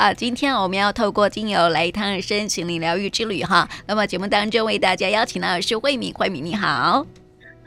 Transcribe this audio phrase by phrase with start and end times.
[0.00, 3.68] 啊，今天我们要透过精油来一趟身心灵疗愈之旅哈。
[3.86, 7.04] 那么节目当中为大家邀请到的是慧敏，慧敏你好。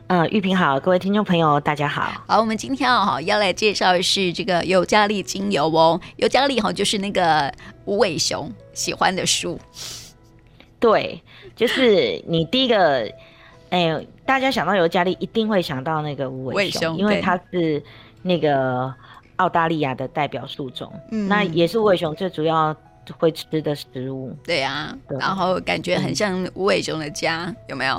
[0.07, 2.11] 呃，玉萍好，各位听众朋友大家好。
[2.27, 6.01] 好，我们今天啊哈要来介绍的是这个尤加利精油哦。
[6.15, 7.54] 尤加利哈就是那个
[7.85, 9.60] 无尾熊喜欢的树。
[10.79, 11.22] 对，
[11.56, 13.08] 就是你第一个，
[13.70, 17.84] 哎，大家想到尤加利一定会想到那个无尾熊，因为它是
[18.23, 18.91] 那个
[19.38, 20.91] 澳大利亚的代表树种。
[21.12, 22.76] 嗯，那也是无尾熊最主要
[23.18, 24.36] 会吃的食物。
[24.46, 27.96] 对啊，对，然后感觉很像无尾熊的家，嗯、有没有？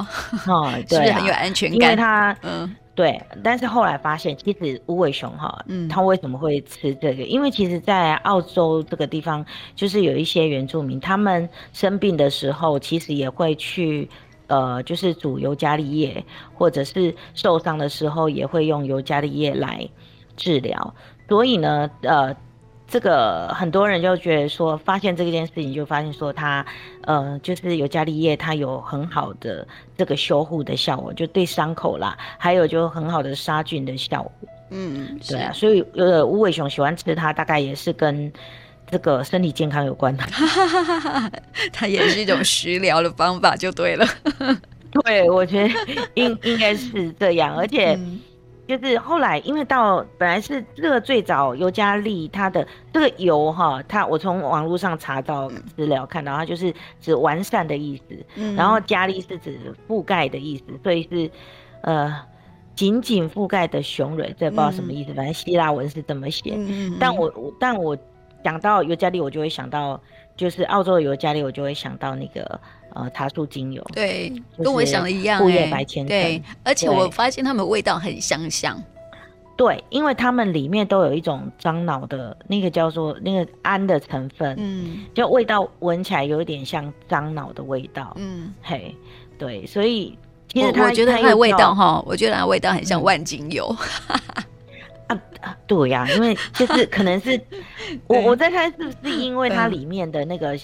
[0.46, 1.78] 哦， 对、啊，是不是很有安全感？
[1.78, 3.20] 因为它，嗯，对。
[3.42, 7.22] 但是后来发现，其实无尾熊哈，嗯，它为什么会吃这个？
[7.24, 9.44] 因为其实，在澳洲这个地方，
[9.76, 14.08] 就是有一些原住民，他们生病的时候，其实也会去，
[14.46, 19.86] 呃，就是煮尤加利叶，或者是受伤的时候，也会用尤加利叶来
[20.36, 20.94] 治疗。
[21.28, 22.34] 所以呢，呃。
[22.86, 26.64] 这个很多人就觉得说，发现这件事情就发现说它，
[27.00, 34.32] 呃，就是尤加利叶它有很好的这个修护的效果，就对伤口啦，还有就很好的杀菌的效果。
[34.70, 38.30] 嗯，对啊，所以呃，无尾熊喜欢吃它，大概也是跟
[38.88, 40.22] 这个身体健康有关的。
[41.72, 44.06] 它也是一种食疗的方法，就对了。
[45.02, 45.74] 对，我觉得
[46.14, 47.94] 应应该是这样，而且。
[47.94, 48.20] 嗯
[48.66, 58.04] 就是后来，因为到本来是这个最早尤加利它的这个油哈，它我从网络上查到资料看到它就是指完善的意思，
[58.36, 61.30] 嗯、然后加利是指覆盖的意思，所以是
[61.82, 62.14] 呃
[62.74, 66.54] 紧紧覆盖的雄蕊，这不知道什么意思，反正希腊文是这么写。
[66.56, 67.30] 嗯、但我
[67.60, 67.96] 但我
[68.42, 70.00] 讲到尤加利，我就会想到
[70.36, 72.60] 就是澳洲的尤加利，我就会想到那个。
[72.94, 78.80] 呃，茶树精油，对，跟我想的一样，护叶白千层，对，而且我发现它们味道很相像，
[79.56, 88.94] 对，因为它们里面都有一种樟脑的那个叫做那个胺的成分，嗯，就味道闻起来有一点像樟脑的味道，嗯，嘿，
[89.36, 90.16] 对，所以
[90.48, 93.66] 其实它我觉得它的味道哈，我觉得它的味道很像万金油，
[95.08, 97.40] 啊啊，对呀，因为就是可能是
[98.06, 100.56] 我我在猜是不是因为它里面的那个。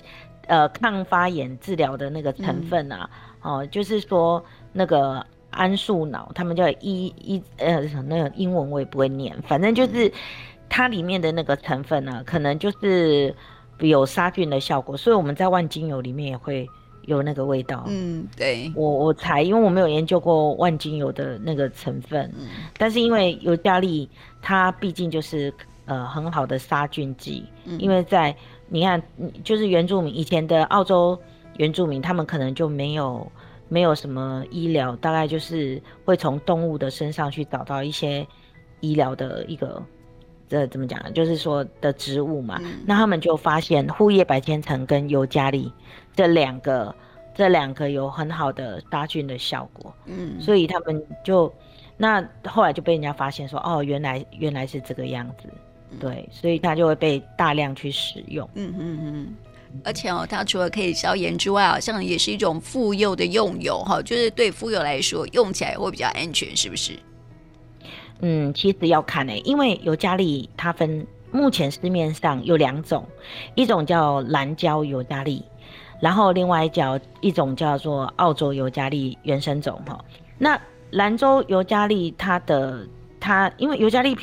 [0.50, 3.08] 呃，抗发炎治疗的那个成分啊，
[3.44, 10.12] 嗯、哦，就是说那个桉树脑，他们叫一一呃，那个英文我也不会念，反正就是
[10.68, 13.32] 它里面的那个成分呢、啊，可能就是
[13.78, 16.68] 有杀菌的效果，所以我们在万金油里面也会
[17.02, 17.84] 有那个味道。
[17.86, 24.10] 嗯，对，我我才因为我没有研究过万金油的那个成分，嗯、但是因为尤加利
[24.42, 28.34] 它毕竟就是呃很好的杀菌剂，嗯、因为在。
[28.72, 29.02] 你看，
[29.42, 31.18] 就是原住民以前的澳洲
[31.56, 33.30] 原住民，他们可能就没有
[33.68, 38.24] 没有什么医疗，大概就是会从动物的身上去找到一些
[38.78, 39.82] 医疗的一个，
[40.48, 41.12] 这怎么讲？
[41.12, 42.60] 就是说的植物嘛。
[42.62, 45.72] 嗯、那他们就发现护叶白千层跟尤加利
[46.14, 46.94] 这两个，
[47.34, 49.92] 这两个有很好的杀菌的效果。
[50.06, 51.52] 嗯，所以他们就
[51.96, 55.48] 那后来就被人家发现说，哦，原来原来是这个样子。
[55.98, 58.48] 对，所以它就会被大量去使用。
[58.54, 59.34] 嗯嗯嗯，
[59.84, 66.92] 而且哦，它除了可以消炎之外，好像也是一种妇幼的用油哈，就是对妇幼来说用起来会比较安全，是不是？
[68.20, 73.06] 嗯，其实要看呢、欸，因为尤加利它分目前市面上有两种，
[73.54, 75.42] 一种叫蓝胶尤加利，
[76.00, 79.98] 然后另外一叫一种叫做澳洲尤加利原生种哈。
[80.36, 82.86] 那兰州尤加利它的
[83.18, 84.14] 它因为尤加利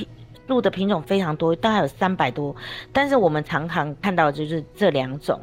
[0.47, 0.56] 品。
[0.56, 2.56] 树的品种非常多，大概有三百多，
[2.94, 5.38] 但是我们常常看到就是这两种。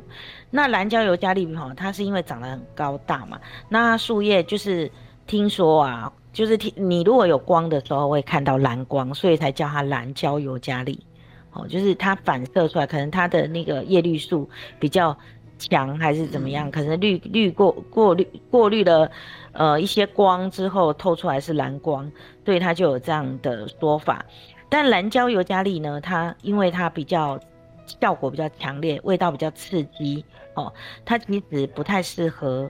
[0.51, 3.39] 那蓝胶尤加利哈，它是因为长得很高大嘛，
[3.69, 4.91] 那树叶就是
[5.27, 10.99] 听说啊，就是听你如果有光的时候会看到蓝光，所以才叫它蓝胶尤加利。
[11.53, 14.49] 哦，就是它反射出来，可能它的那个叶绿素
[14.81, 15.17] 比较
[15.59, 16.71] 强，还是怎么样？
[16.71, 19.11] 可能滤滤过过滤过滤了
[19.53, 22.11] 呃一些光之后透出来是蓝光，
[22.45, 24.25] 所以它就有这样的说法。
[24.75, 27.39] 但蓝胶尤加利呢，它因为它比较
[28.01, 30.25] 效果比较强烈，味道比较刺激
[30.55, 30.73] 哦，
[31.05, 32.69] 它其实不太适合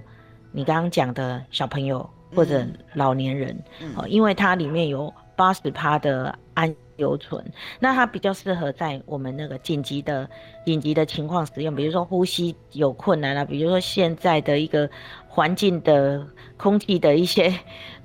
[0.53, 2.63] 你刚刚讲的小朋友或者
[2.93, 7.45] 老年人、嗯、哦，因为它里面有八十趴的桉留存，
[7.81, 10.29] 那它比较适合在我们那个紧急的
[10.65, 14.89] 紧急的情况使用，比如说呼吸有困难啊，比如说现在的一个
[15.27, 16.27] 环境的
[16.57, 17.53] 空气的一些。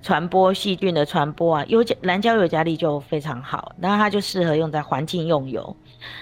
[0.01, 5.75] 传播细菌的传播啊，尤加蓝胶尤加利就非常好，那它就适合用在环境用油。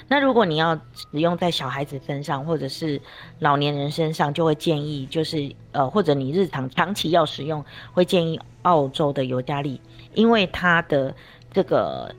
[0.08, 3.00] 那如果你要使用在小孩子身上或者是
[3.38, 7.64] 老年人身上，就会建议就是呃，或者你日常长期要使用，
[7.94, 9.80] 会建议澳洲的尤加利，
[10.16, 11.14] 因为它的
[11.52, 12.12] 这个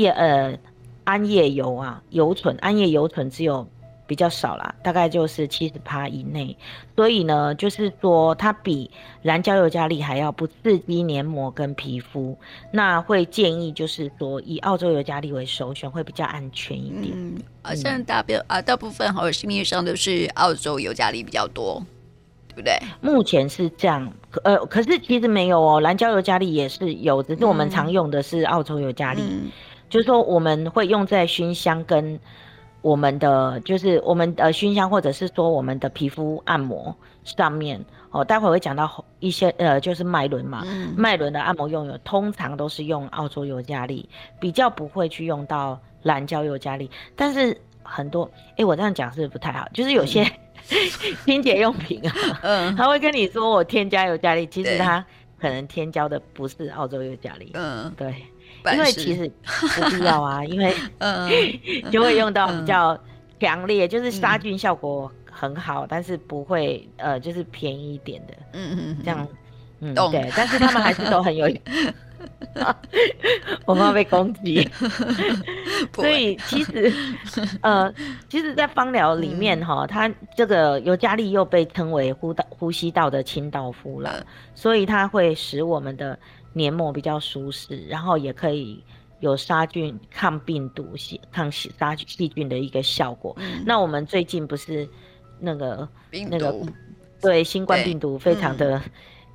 [0.00, 0.58] 叶呃
[1.04, 3.66] 桉叶油啊油醇，桉叶油醇只有
[4.06, 6.56] 比较少啦，大概就是七十趴以内。
[6.96, 8.90] 所以呢，就是说它比
[9.22, 12.36] 蓝胶尤加利还要不刺激黏膜跟皮肤。
[12.72, 17.12] 那会建议就是说以澳洲尤加利为首选，会比较安全一点。
[17.14, 21.82] 嗯，好像大部啊大部分好像市面上都是澳洲尤加利比较多，
[22.48, 22.78] 对不对？
[23.00, 24.10] 目前是这样，
[24.42, 29.50] 呃，可是其实没有哦，蓝胶尤加利也是有，只是我们常用的是澳洲尤加利，嗯、
[29.88, 32.18] 就是说我们会用在熏香跟。
[32.80, 36.94] 我们的就是我们的熏香，或者是说我们的皮肤按摩
[37.24, 40.64] 上面哦，待会会讲到一些呃，就是脉轮嘛，
[40.96, 44.08] 脉轮、嗯、的按摩用油通常都是用澳洲尤加利，
[44.38, 46.88] 比较不会去用到蓝胶尤加利。
[47.16, 49.68] 但是很多，哎、欸，我这样讲是不是不太好？
[49.74, 50.24] 就是有些
[51.26, 55.04] 清洁用品啊， 嗯，他会跟你说我添加尤加利，其实他
[55.40, 58.14] 可能添加的不是澳洲尤加利，嗯，对。
[58.74, 59.30] 因为其实
[59.80, 61.30] 不必要啊，因为 嗯，
[61.90, 62.98] 就会用到比较
[63.40, 69.28] 强烈，嗯、就是杀菌效果很好，嗯、但是不会呃，就是便宜一点的，嗯嗯，这样，
[69.80, 70.10] 嗯，懂。
[70.10, 71.48] 对，但是他们还是都很有，
[73.64, 74.68] 我怕被攻击，
[75.94, 76.92] 所以其实
[77.60, 77.92] 呃，
[78.28, 86.18] 其实，在芳疗里面哈，嗯、它这个尤加利又被称为呼道呼吸道的清道夫了，嗯、所以它会使我们的。
[86.58, 88.82] 黏膜比较舒适，然后也可以
[89.20, 90.84] 有杀菌、抗病毒、
[91.30, 93.32] 抗杀细菌的一个效果。
[93.38, 94.88] 嗯、那我们最近不是
[95.38, 96.66] 那个病毒那个
[97.20, 98.82] 对新冠病毒非常的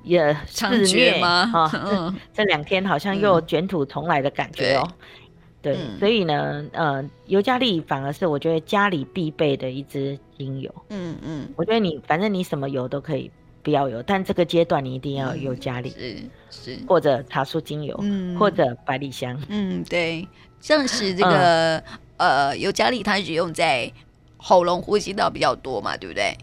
[0.02, 1.46] 也肆虐吗？
[1.46, 4.86] 哈、嗯，这两天好像又卷土重来的感觉哦。
[5.62, 10.70] 对，对嗯、所以呢，呃，尤加利反而是我觉得家里必备的一支精油。
[10.90, 13.30] 嗯嗯，我觉得你反正你什么油都可以。
[13.64, 20.28] 不要有，但这个阶段你一定要有尤加利，是是，或者茶树精油，嗯，或者百里香，嗯，对，
[20.60, 21.82] 像是这个、嗯、
[22.18, 23.90] 呃尤加利，它是用在
[24.36, 26.36] 喉咙呼吸道比较多嘛，对不对？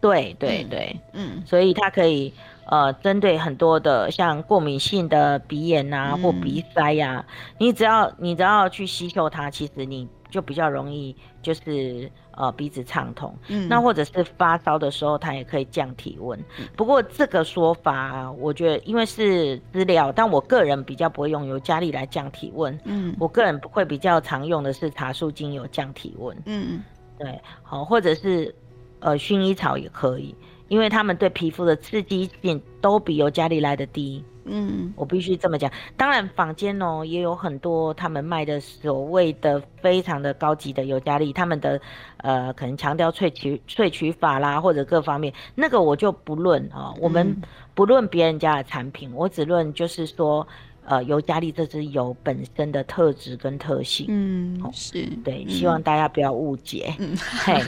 [0.00, 2.32] 对对对，嗯，所以它可以
[2.66, 7.24] 呃针对很多的像过敏性的鼻炎啊或鼻塞呀、
[7.58, 12.10] 你只要你只要去吸收它，其实你就比较容易就是。
[12.38, 16.38] 呃，鼻子畅通，嗯，那或者是发烧的时候，它也可以降体温。
[16.58, 22.78] 嗯、不过这个说法，我觉得因为是资料，但我个人比较不会用尤加利来降体温。
[22.84, 26.36] 嗯，我个人会比较常用的是茶树精油降体温。
[26.44, 26.84] 嗯，
[27.18, 28.54] 对，好，或者是
[29.00, 30.34] 呃薰衣草也可以，
[30.68, 34.22] 因为他们对皮肤的刺激性都比尤加利来的低。
[34.46, 35.70] 嗯，我必须这么讲。
[35.96, 41.80] 当然，坊间哦也有很多他们卖的所谓的非常的高级的尤加利，他们的
[42.18, 46.94] 呃可能强调萃取萃取法啦，或者各方面，那个我就不论啊。
[47.00, 47.42] 我们
[47.74, 50.46] 不论别人家的产品，我只论就是说。
[50.88, 57.60] 呃，尤加利这支油本身的特质跟特性，嗯，是对，嗯、希望大家不要误解，嗯， 嘿，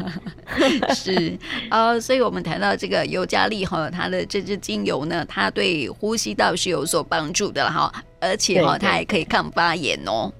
[0.94, 1.36] 是，
[1.68, 10.32] 呃，所以我们谈到这个尤加利哈，它的这支精油呢，它对呼吸道是有所帮助的哈，而且哈，它还可以抗发炎哦，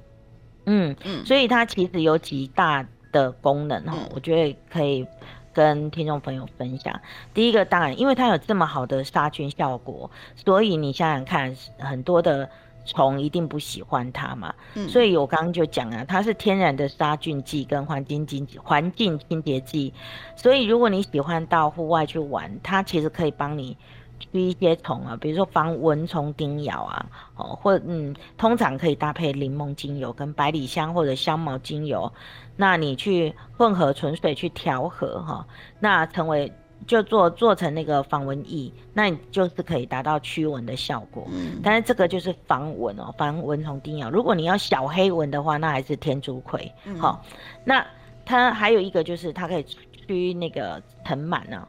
[0.66, 5.04] 嗯嗯，所以它其实有几大的功能哈，嗯、我觉得可以
[5.52, 7.00] 跟听众朋友分享。
[7.34, 12.48] 第一个，当然，因为它有这么好的杀菌效果，所以你想想看，很多的。
[12.88, 19.92] 虫一定不喜欢它嘛，嗯、所以我刚刚就讲啊，它是天然的杀菌剂跟环境清环境清洁剂，
[20.34, 23.76] 所以如果你喜欢到户外去玩，它其实可以帮你
[24.18, 32.10] 驱一些虫啊，比如说防蚊虫叮咬啊，哦，或嗯，通常可以搭配柠檬精油跟百里香或者香茅精油，
[32.56, 35.46] 那你去混合纯水去调和哈，
[35.78, 36.52] 那成为。
[36.88, 41.28] 就做做成那个防蚊液，那你就是可以达到驱蚊的效果。
[41.30, 44.10] 嗯，但是这个就是防蚊哦，防蚊虫叮咬。
[44.10, 46.72] 如果你要小黑蚊的话，那还是天竺葵。
[46.98, 47.86] 好、嗯，那
[48.24, 51.68] 它还有一个就是它可以驱那个藤螨呢。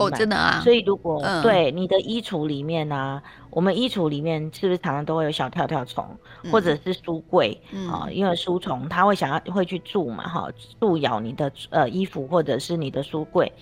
[0.00, 0.60] 哦，真的啊！
[0.62, 6.06] 所以如果、嗯、对你的衣橱里面呢、啊，我们衣橱里面是不是常常都会有小跳跳虫，
[6.42, 7.60] 嗯、或者是书柜
[7.90, 8.08] 啊？
[8.10, 10.48] 因为书虫它会想要会去蛀嘛，哈，
[10.80, 13.52] 蛀咬你的呃衣服或者是你的书柜，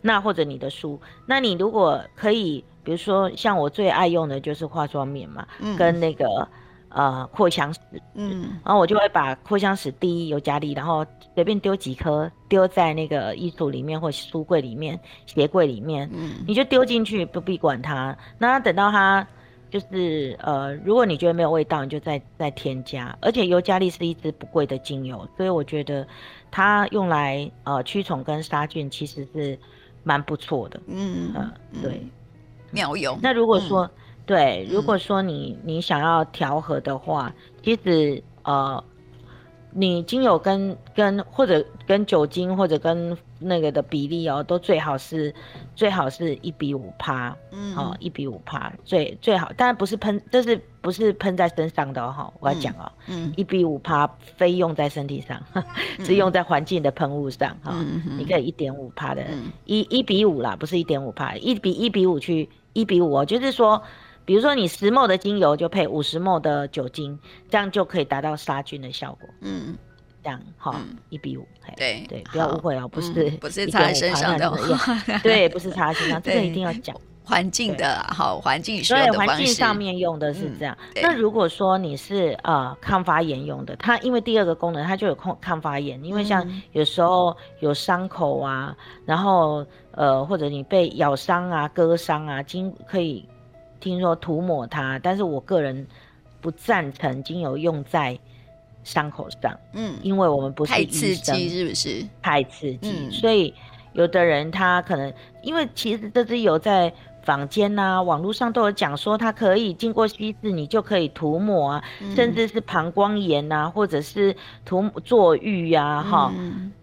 [0.00, 6.48] 那或者你的书，那你如果可以，比如说像我最爱用的就是化妆棉嘛，嗯、跟那个。
[6.90, 7.80] 呃，扩香石，
[8.14, 11.06] 嗯，然后我就会把扩香石滴尤加利，然后
[11.36, 18.16] 随便丢几颗，丢在那个衣橱里面或书柜里面、鞋柜里面，嗯，你就丢进去，不必管它。
[18.38, 19.24] 那等到它
[19.70, 23.16] 就是呃，如果你觉得没有味道，你就再再添加。
[23.20, 26.04] 而且尤加利是一支不贵的精油，所以我觉得
[26.50, 29.56] 它用来呃驱虫跟杀菌其实是
[30.02, 32.04] 蛮不错的，嗯，呃，对，
[32.72, 33.16] 妙用。
[33.22, 33.84] 那如果说。
[33.84, 33.90] 嗯
[34.30, 37.34] 对，如果说你你想要调和的话，
[37.64, 38.84] 其实呃，
[39.72, 45.34] 你精油跟跟或者跟酒精或者跟那个的比例哦，都最好是
[45.74, 52.32] 最好是一比五趴，嗯，好、哦、一比五趴最最好，当然不是喷，这是不是喷在身上的哈、哦？
[52.38, 55.64] 我要讲哦，嗯，一比五趴非用在身体上， 嗯、
[56.06, 57.72] 是用在环境的喷雾上哈。
[57.74, 59.26] 嗯嗯、你可以一点五趴的，
[59.64, 63.82] 一一比五啦，不是一点五趴，一比一比五去一比五哦，就是说。
[64.24, 69.28] 比如说你十 ml 的精油就配五十 ml 的酒精，这样就可以达到杀菌的效果。
[69.40, 69.76] 嗯，
[70.22, 71.46] 这样哈，一比五。
[71.76, 74.52] 对对，不要误会哦，不是不是擦身上的，
[75.22, 80.76] 对，不是擦身上，这个一定要讲环境的好环境所以环境上面用的是这样。
[81.02, 93.28] 那如果说你是呃抗发炎用的，它因为第二个功能它就有抗抗发炎，因为像有时候有伤口啊，然后呃或者你被咬伤啊、割伤啊，经可以。
[93.80, 95.86] 听说涂抹它，但是我个人
[96.40, 98.18] 不赞成精油用在
[98.84, 102.06] 伤口上，嗯，因为我们不是医生，太刺激是不是？
[102.22, 103.52] 太刺激，嗯，所以
[103.94, 106.92] 有的人他可能因为其实这支油在。
[107.30, 114.34] 坊间呐、啊，网络上都有讲说，它可以经过稀释，你就可以涂抹啊，嗯、甚至是膀胱炎呐、啊，或者是
[114.64, 116.32] 涂坐浴呀，哈，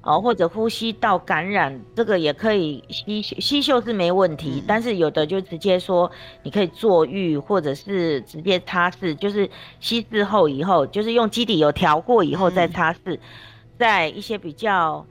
[0.04, 6.10] 哦，或者呼吸道感染，这个也可以吸吸嗅是没问题，嗯、但是有的就直接说
[6.44, 9.50] 你可以坐浴，或者是直接擦拭，就是
[9.82, 13.20] 稀释后以后，就是用基底油调过以后再擦拭，嗯、
[13.78, 15.06] 在一些比较。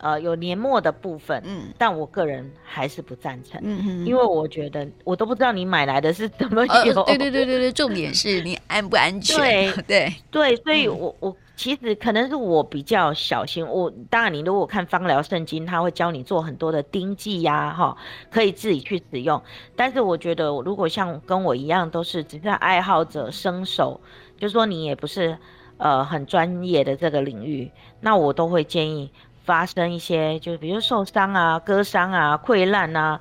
[0.00, 10.14] 呃，有年末的部分，嗯，但我个人还是不赞成，嗯哼，因为我觉得我都不知道你买来的是怎么油，呃、对对对对对，重点是你安不安全，对对。
[10.30, 17.94] 对，所以我我其实可能是我比较小心，我当然你如果看芳疗圣经，他会教你做很多的丁剂呀，哈，
[18.30, 19.42] 可以自己去使用，
[19.76, 24.00] 但是我觉得如果像跟我一样都是只是爱好者、生手，
[24.38, 25.36] 就是说你也不是
[25.76, 29.10] 呃很专业的这个领域，那我都会建议。
[29.44, 33.20] 发生一些，就比如受伤啊、割伤啊、溃烂啊，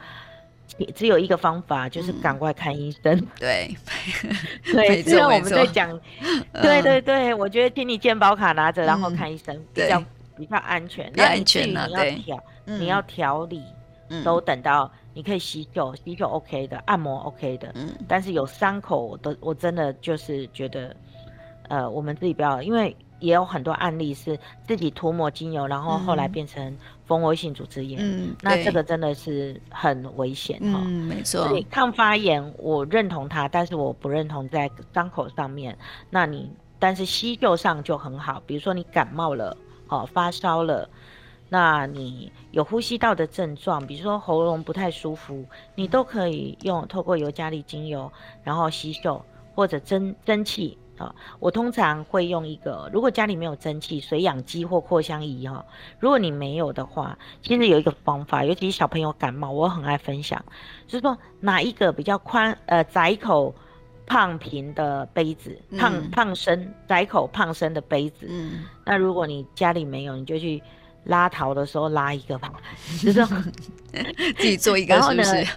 [0.93, 3.15] 只有一个方法，就是赶快看医生。
[3.17, 3.75] 嗯、对，
[4.65, 5.99] 对，虽然我们在讲，
[6.53, 10.03] 对对对，我觉得请你健保卡拿着，然后看医生、嗯、比较
[10.38, 11.11] 比较安全。
[11.15, 13.63] 那安全啊，你要调，你要调理，
[14.23, 17.71] 都等到你可以洗手，洗手 OK 的，按摩 OK 的。
[17.75, 20.95] 嗯，但是有伤口，我都我真的就是觉得，
[21.69, 22.95] 呃，我们自己不要，因为。
[23.19, 27.99] 也有很多案例是自己涂抹精油，然后后来变成蜂窝性组织炎。
[28.01, 30.81] 嗯，那这个真的是很危险哈。
[30.85, 31.47] 嗯，没错。
[31.47, 35.77] 所以抗发炎我认同它，但是我不认同在伤口上面。
[36.09, 36.49] 那你
[36.79, 39.55] 但是吸嗅上就很好，比如说你感冒了，
[39.88, 40.89] 哦，发烧了，
[41.49, 45.43] 那你有呼吸道的症状，比如说喉咙不太舒服，
[45.75, 48.11] 你都可以用透过尤加利精油，
[48.43, 49.23] 然后吸嗅
[49.55, 50.77] 或者蒸蒸汽。
[51.00, 55.65] 啊，我通常会用一个，如果家里没有蒸汽水养机或扩香仪哈，
[56.00, 60.44] 如果你没有的话，其实有一个方法，尤其是小朋友感冒，我很爱分享，
[60.86, 63.56] 就是说拿一个比较宽呃窄口
[64.06, 70.62] 胖平的杯子，胖胖身窄口胖身的杯子，嗯，那如果你家里没有，你就去。
[71.06, 72.51] 拉桃的时候拉一个吧，
[73.01, 73.25] 就是
[74.38, 75.48] 自己做一个是不是？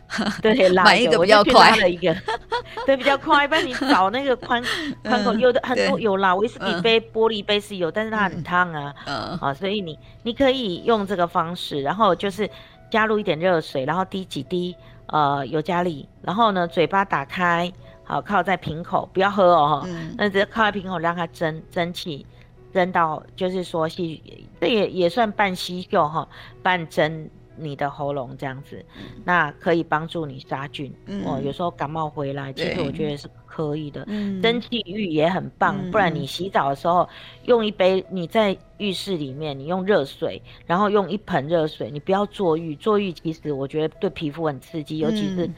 [0.40, 1.76] 对， 拉一个比较快。
[1.78, 2.14] 的一个，
[2.86, 3.44] 对，比较快。
[3.44, 4.62] 一般你找那个宽
[5.02, 8.94] 宽口，有的很多有啦，威士忌杯、玻璃杯是有，但是它很烫啊，
[9.40, 12.48] 啊，所以你你可以用这个方式，然后就是
[12.90, 14.74] 加入一点热水，然后滴几滴
[15.06, 17.70] 呃尤加利，然后呢嘴巴打开，
[18.04, 22.24] 好靠在瓶口，不要喝哦，那直接靠在瓶口让它蒸蒸汽。
[22.72, 24.22] 蒸到就是说吸，
[24.60, 26.26] 这也也算半吸嗅哈，
[26.62, 30.92] 半蒸你的喉咙这样子，嗯、那可以帮助你杀菌。
[31.06, 34.04] 嗯、哦，有时候感冒回来，其实我觉得是可以的。
[34.08, 37.08] 嗯，蒸汽浴也很棒，嗯、不然你洗澡的时候
[37.44, 45.50] 用一杯，你在浴室里面你用热水，然后用一盆热水，你不要坐浴，坐浴其实我觉得对皮肤很刺激，尤其是。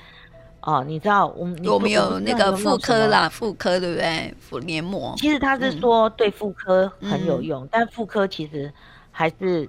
[0.67, 3.29] 嗯哦，你知道我们有没有那个妇科啦？
[3.29, 4.35] 妇科对不对？
[4.41, 5.15] 妇黏膜。
[5.19, 8.73] 其实他是说对妇科很有用，嗯、但妇科其实
[9.11, 9.69] 还是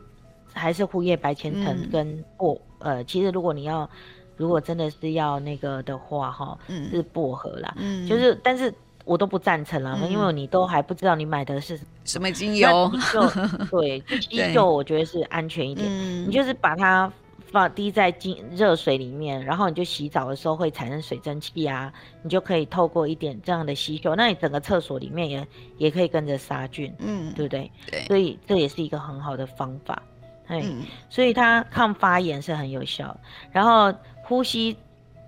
[0.53, 3.89] 还是护叶白千层跟薄、嗯、呃，其实如果你要
[4.37, 8.73] 如果真的是要那个的话哈，嗯、是薄荷啦，嗯，就是但是
[9.03, 13.21] 我都不赞成啦，嗯、因为你都还不知道你买的是什么精油，就
[13.69, 17.11] 对，依旧我觉得是安全一点，嗯、你就是把它。
[17.51, 25.47] 放滴在进热水里面，然后你就洗澡的时候会产生水蒸气啊，你就可以透过一点这样的吸收，那你整个厕所里面也
[25.77, 27.71] 也可以跟着杀菌，嗯，对不对？
[27.89, 30.01] 对，所以这也是一个很好的方法，
[30.47, 33.15] 嗯，所以它抗发炎是很有效，
[33.51, 34.75] 然后呼吸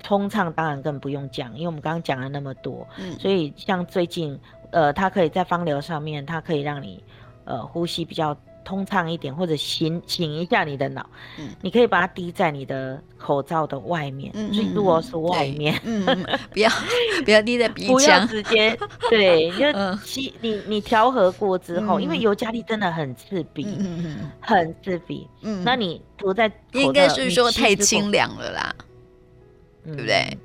[0.03, 4.37] 通畅当然更不用讲，因为我们刚刚讲了那么多，嗯，所以像最近，
[4.71, 7.03] 呃，它可以在芳疗上面，它可以让你。
[7.49, 8.35] 呃呼吸比较
[8.67, 11.09] 通畅一点，或者醒醒一下你的脑，
[11.39, 16.05] 嗯，你可以把它滴在你的口罩的外面，嗯，最多是外面，嗯，
[16.51, 16.69] 不要
[17.23, 18.77] 不要滴在鼻腔，不要直接，
[19.09, 28.75] 对，就吸你你调和过之后，因为尤加利真的很刺鼻，嗯嗯，很刺鼻，嗯，那你涂在应该是说太清凉了啦，
[29.85, 30.37] 对不对？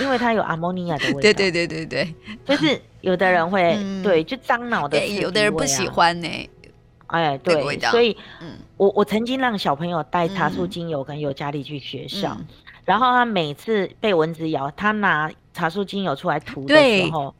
[0.00, 2.14] 因为它有阿莫尼亚的味道， 对对对对对，
[2.46, 6.28] 就是有的人会对就脏脑的，有的人不喜欢呢。
[7.22, 7.54] 哎，对，
[7.90, 8.16] 所以，
[8.76, 12.36] 我我曾经让小朋友带茶树精油跟尤加利去学校，
[12.84, 17.34] 然后他每次被蚊子咬，他拿茶树精油出来涂的时候，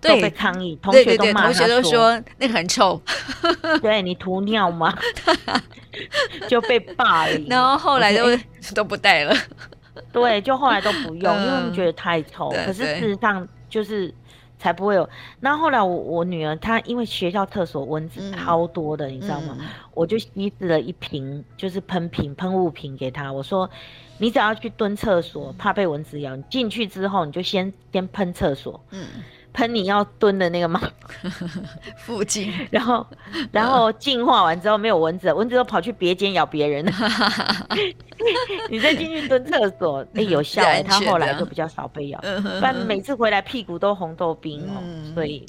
[0.00, 3.00] 都被抗议，同学都骂他，同学都说那个很臭，
[3.82, 4.96] 对你涂尿吗？
[6.48, 8.24] 就被霸凌， 然后后来都
[8.74, 9.34] 都不带了，
[10.12, 14.14] 对，就后来都不用，因为我们觉得太臭，可是事实上就是。
[14.66, 15.08] 才不会有。
[15.38, 19.56] 那后来我我女儿她因为学校厕所蚊子超多的，嗯、你知道吗？
[19.60, 23.32] 嗯、我就稀释了一瓶，就是喷瓶喷雾瓶给她。
[23.32, 23.70] 我说，
[24.18, 28.80] 你只要去蹲厕所，怕被蚊子咬，你进去之后你就先先喷厕所。
[28.90, 29.06] 嗯。
[29.56, 30.78] 喷你要蹲的那个吗？
[31.96, 33.06] 附近， 然后，
[33.50, 36.84] 然后净化完之后没有蚊子，蚊子都跑去别间咬别人。
[38.68, 42.20] 你再进去蹲厕所，哎、欸，有效、欸，他后来就比较少被咬。
[42.20, 44.76] 不然每次回来屁股都红豆冰哦。
[44.82, 45.46] 嗯、所以，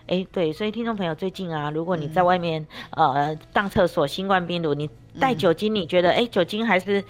[0.00, 2.60] 哎、欸，对，所以听众朋友最近啊，如果你在外面、
[2.90, 7.02] 嗯、呃上厕所，新冠病毒，你带酒精，你觉得哎、欸、酒精还是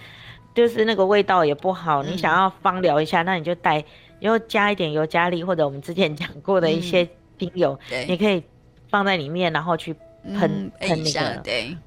[0.55, 3.83] 就是那个味道也不好，嗯、你想要芳疗一下，那你就带。
[4.19, 7.07] 又加一点尤加利，或者我们之前讲过的一些
[7.37, 8.43] 精油，你可以
[8.89, 9.93] 放在里面，然后去
[10.23, 11.77] 喷喷那个，对，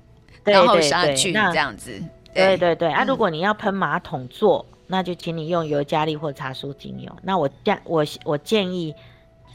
[0.45, 2.01] 然后杀菌这样子。
[2.33, 7.11] 对对对，啊，如果你要喷马桶座，那就请你用尤加利或茶树精油。
[7.23, 8.95] 那我建我我建议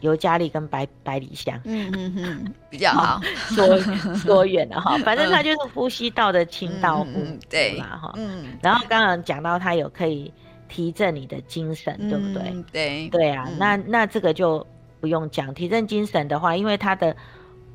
[0.01, 3.21] 尤加利跟百百里香，嗯嗯嗯，比较好，
[3.55, 3.79] 说
[4.19, 8.57] 说远了哈，反正它就是呼吸道的清道夫，对嘛哈，嗯。
[8.61, 10.33] 然后刚刚讲到它有可以。
[10.75, 12.49] 提振你的精神，对不对？
[12.51, 14.65] 嗯、对对啊，嗯、那那这个就
[14.99, 15.53] 不用讲。
[15.53, 17.15] 提振精神的话，因为它的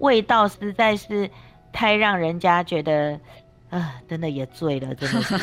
[0.00, 1.30] 味道实在是
[1.72, 3.18] 太让人家觉得
[3.70, 5.34] 啊，真的也醉了，真的是。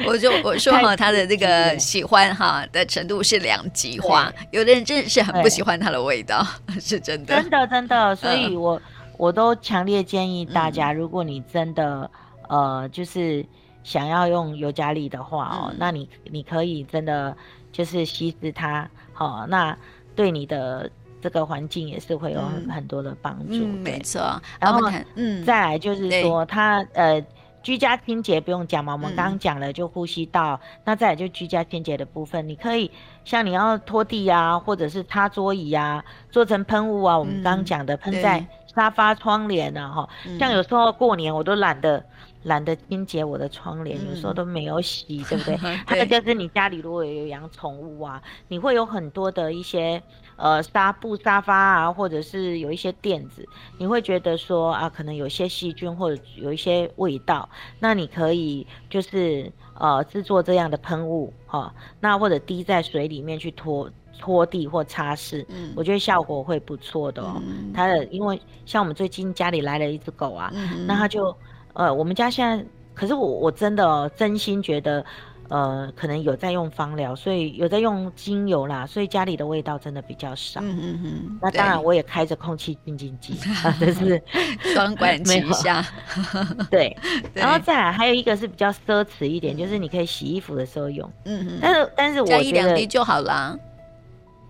[0.08, 6.42] 我就我说哈，他的这个喜欢哈的程度是两极化，有的人真的是很不喜欢它的味道，
[6.80, 7.36] 是真的。
[7.36, 8.80] 真的真的，所以我
[9.18, 12.10] 我都强烈建议大家，如果你真的、
[12.48, 13.44] 嗯、呃，就是。
[13.84, 17.36] 想要用尤加利的话哦，嗯、那你你可以真的
[17.70, 19.76] 就是稀释它，好、哦，那
[20.14, 20.90] 对你的
[21.20, 23.54] 这个环境也是会有很很多的帮助。
[23.54, 23.92] 嗯、对。
[23.92, 24.20] 没错。
[24.60, 27.24] 然后，嗯，再来就是说它呃，
[27.62, 32.90] 居家清洁不用讲嘛，我们刚刚讲了就呼吸道，嗯、那再来就居家清洁的部分，你可以
[33.24, 42.04] 像你要拖地啊，或者是擦桌椅啊，做成喷雾啊，我们刚刚讲的喷在沙发窗帘啊，哈、嗯，像有时候过年我都懒得。
[42.44, 45.56] 懒得清洁我的窗帘，有时候都没有洗，嗯、对不对？
[45.86, 50.02] 还有就是你家里如果有养宠物啊，你会有很多的一些
[50.34, 63.88] 呃纱布沙发啊，或者是有一些垫子，你会觉得说啊，可能有些细菌或者有一些味道，那你可以就是呃制作这样的喷雾哈，那或者滴在水里面去拖
[64.22, 67.42] 拖地或擦拭，嗯、我觉得效果会不错的哦。
[67.44, 71.36] 嗯、它的因为像我们最近家里来了一只狗啊，嗯、那它就。
[71.74, 75.02] 呃，我们家现在，可是我我真的真心觉得，
[75.48, 80.60] 呃，可能有在用芳疗，所以有在用精油啦，所以家里的味道真的比较少。
[80.60, 81.38] 嗯嗯嗯。
[81.40, 83.32] 那当然，我也开着空气清净机，
[83.80, 84.22] 就是
[84.74, 85.82] 双管齐下。
[86.70, 86.94] 对。
[87.32, 91.10] 然后再来还有一个是比较奢侈一点，就是你可以洗衣服的时候用。
[91.24, 91.58] 嗯嗯。
[91.58, 93.58] 但是但是我觉得一两滴就好了。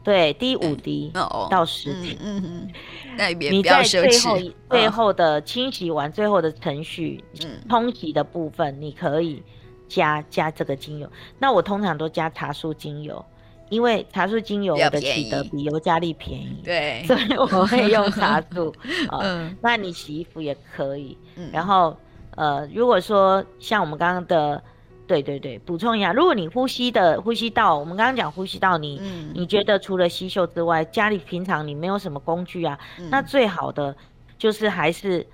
[0.04, 1.10] 对，滴五滴
[1.50, 2.18] 到十滴。
[2.20, 2.70] 嗯嗯。
[3.16, 4.38] 那也你在最后
[4.70, 7.22] 最后的清洗完最后的程序，
[7.68, 9.42] 冲洗的部分，你可以
[9.88, 11.10] 加加这个精油。
[11.38, 13.24] 那我通常都加茶树精油，
[13.68, 18.74] 因为茶树精油的取得比尤加利便宜，对，所以我会用茶树。
[19.22, 21.16] 嗯，那你洗衣服也可以。
[21.52, 21.96] 然后
[22.36, 24.62] 呃，如果说像我们刚刚的。
[25.04, 33.94] 对对对，补充一下，如果你呼吸的呼吸道，我们刚刚讲呼吸道，你、嗯、你觉得除了吸嗅之外，家里平常你没有什么工具啊，嗯、那最好的
[34.38, 35.26] 就是还是，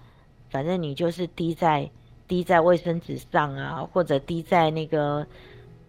[0.51, 1.89] 反正你就是滴在
[2.27, 5.25] 滴在卫生纸上啊，或者滴在那个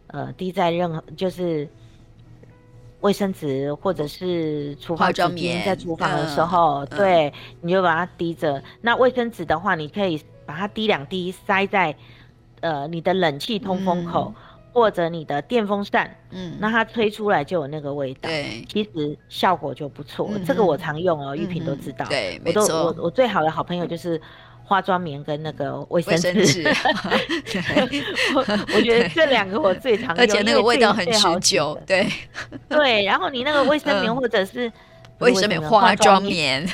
[0.08, 1.68] 呃滴在任何就是
[3.00, 8.62] 卫生纸或者是厨房纸巾，在厨房的时候，嗯、对，你就把它滴着。
[8.82, 11.96] 那卫生纸的话，你可以把它滴两滴塞在。
[12.62, 14.41] 呃，你的冷气通风口，嗯、
[14.74, 20.30] 或者你的电风扇，嗯，那它吹出来就有那个味道，对，其实效果就不错。
[20.45, 22.06] 这个我常用哦，玉萍都知道。
[22.06, 24.19] 对，我都我我最好的好朋友就是
[24.63, 26.63] 化妆棉跟那个卫生纸。
[28.36, 28.41] 我
[28.76, 31.80] 我觉得这两个我最常用，而且那个味道很持久。
[31.86, 32.08] 对
[32.69, 34.72] 对，然后你那个卫生棉或者是。
[35.20, 36.68] 卫生棉、化妆棉、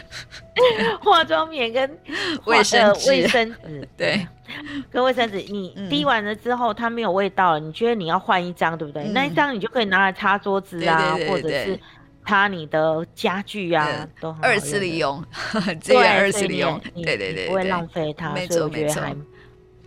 [1.02, 2.00] 化妆棉跟
[2.46, 4.28] 卫生卫生纸，对，
[4.92, 9.04] 跟卫生纸，你滴完了之后它没有味道了，你觉得你要换一张，对不对？
[9.10, 11.80] 那一张你就可以拿来擦桌子啊，或者是
[12.26, 15.24] 擦你的家具啊，都很二次利用，
[15.84, 19.16] 对，二次利用，对对对，不会浪费它，所以我觉得还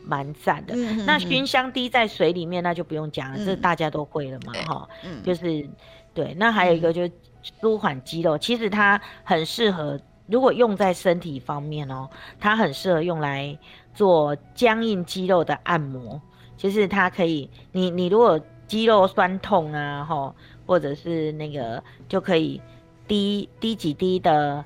[0.04, 0.74] 蛮赞的。
[1.06, 4.88] 那熏香滴在水里面，那就不用讲了，这大家都会了嘛，哈，
[5.24, 5.64] 就是
[6.12, 6.34] 对。
[6.36, 7.12] 那还有一个就是。
[7.42, 13.58] 舒缓肌肉，其实它很适合，如果用在身体方面哦，它很适合用来
[13.94, 16.20] 做僵硬肌肉的按摩。
[16.56, 20.34] 就是它可以，你你如果肌肉酸痛啊，吼，
[20.66, 22.60] 或者是那个就可以
[23.06, 24.64] 滴滴几滴的，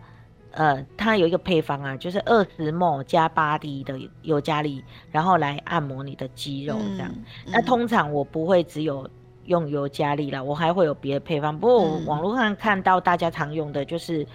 [0.53, 7.11] 呃，它有一个配方啊，就是二十 ml 加八滴的尤加利，然后来按摩你的肌肉这样。
[7.13, 9.07] 嗯嗯、那通常我不会只有。
[9.47, 11.59] 用尤加利啦，我还会有别的配方。
[11.59, 14.27] 不过我网络上看到大家常用的就是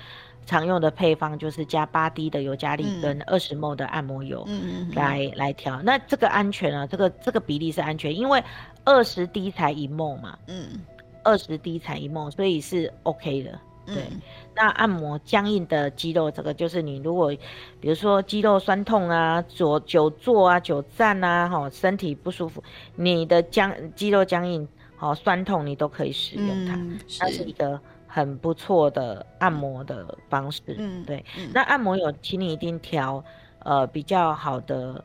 [0.46, 4.48] 常用的配方，就是加八滴的尤加利跟二十 ml 的按摩油
[4.93, 5.82] 来、嗯、来调。
[5.82, 8.41] 那这个安全啊，这个这个比例是安全，因为
[8.86, 10.80] 二十滴才一 ml 嘛，嗯，
[11.24, 13.60] 二十滴才一 ml，所以是 OK 的。
[13.86, 14.22] 对，嗯、
[14.54, 17.34] 那按摩僵硬的肌肉，这个就是你如果
[17.80, 22.62] 比如说肌肉酸痛啊，坐久坐啊，久站啊，哈，身体不舒服，
[22.96, 24.67] 你的僵肌肉僵硬。
[24.99, 30.62] 好，酸痛你都可以使用它，嗯、是它是一个很不错的按摩的方式。
[30.75, 31.23] 嗯，对。
[31.38, 33.23] 嗯、那按摩油，请你一定调
[33.60, 35.03] 呃比较好的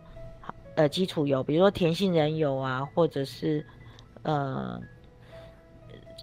[0.76, 3.66] 呃基础油，比如说甜杏仁油啊，或者是
[4.22, 4.80] 呃，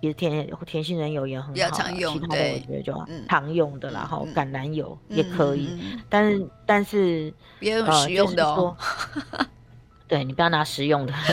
[0.02, 2.14] 其实甜甜杏仁油也很好，常用。
[2.14, 8.76] 其他的我觉得就常用的啦，然后橄榄油也可以，嗯、但是但是别用食用的哦。
[9.38, 9.46] 呃、
[10.10, 11.14] 对，你不要拿食用的。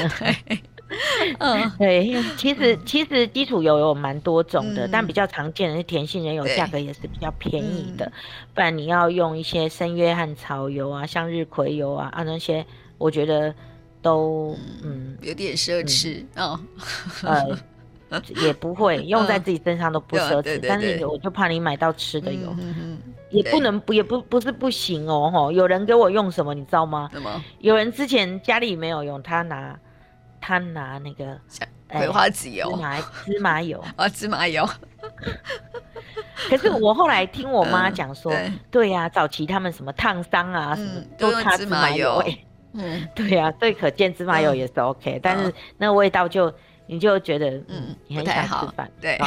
[1.39, 8.07] 嗯，对，其实其实基础油有蛮多种的，嗯、但比较常见的是甜杏仁油，价格也是比较便宜的。
[8.07, 8.13] 嗯、
[8.55, 12.65] 不然你要用一些生约翰草油啊、向日葵油啊啊那些，
[12.99, 13.53] 我觉得
[14.01, 16.61] 都嗯有点奢侈哦。
[17.25, 22.55] 呃，也不会 用在自己身上都不奢侈，但是我就怕你买到吃的油，
[23.31, 25.51] 也不能不也不不是不行哦吼。
[25.51, 27.11] 有人给我用什么你知道吗？
[27.13, 27.43] 什么？
[27.59, 29.77] 有人之前家里没有用，他拿。
[30.47, 31.37] 他拿那个
[31.89, 34.65] 葵花籽油，拿芝麻油啊， 芝麻油。
[36.49, 38.33] 可是我后来听我妈讲说，
[38.71, 42.23] 对呀，早期他们什么烫伤啊，什么都擦芝麻油。
[42.75, 46.55] 嗯，对呀，所以可见芝麻油也是 OK，但是那个味道就。
[46.87, 49.19] 你就觉得嗯，你很想吃饭，对，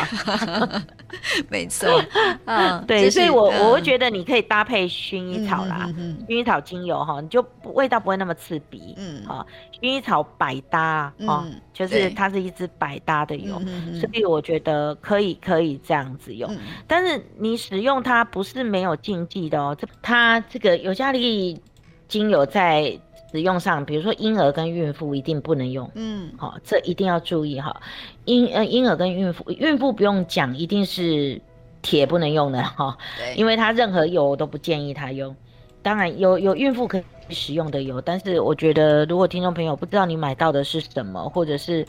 [1.50, 2.02] 没错，
[2.46, 5.90] 嗯， 对，所以我我会觉得你可以搭配薰衣草啦，
[6.28, 9.46] 薰衣草精油哈，你就味道不会那么刺鼻，嗯，啊，
[9.82, 13.62] 薰衣草百搭啊，就是它是一支百搭的油，
[14.00, 16.50] 所以我觉得可以可以这样子用，
[16.88, 21.62] 但是你使用它不是没有禁忌的哦，这它这个尤加利
[22.08, 22.98] 精油在。
[23.32, 27.80] 使用上，比如说婴儿跟孕妇一定不能用，嗯，好，这一定要注意哈。
[28.26, 31.40] 婴呃婴儿跟孕妇，孕妇不用讲，一定是
[31.82, 35.36] 铁不能用的哈，对因为它任何油我都不建议他用。
[35.82, 41.86] 当然有有孕妇可以使用的油，但是我觉得如果听众朋友不知道你买到的是什么，或者是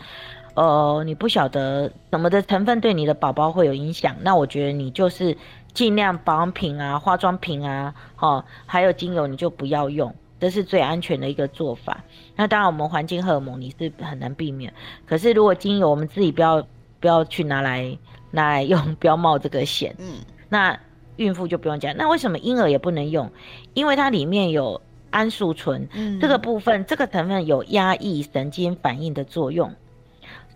[0.55, 5.37] 呃你不晓得什么的成分对你的宝宝会有影响，那我觉得你就是
[5.73, 10.15] 尽量保养品啊、化妆品啊，哈，还有精油你就不要用。
[10.41, 12.03] 这是最安全的一个做法。
[12.35, 14.73] 那当然，我们环境荷尔蒙你是很难避免。
[15.07, 16.67] 可是如果精油，我们自己不要
[16.99, 17.99] 不要去拿来
[18.31, 19.95] 拿来用，不要冒这个险。
[19.99, 20.15] 嗯。
[20.49, 20.81] 那
[21.17, 21.95] 孕妇就不用讲。
[21.97, 23.31] 那为什么婴儿也不能用？
[23.75, 29.73] 因为它里面有氨素醇，嗯，这个部分这个成分有压抑神经反应的作用。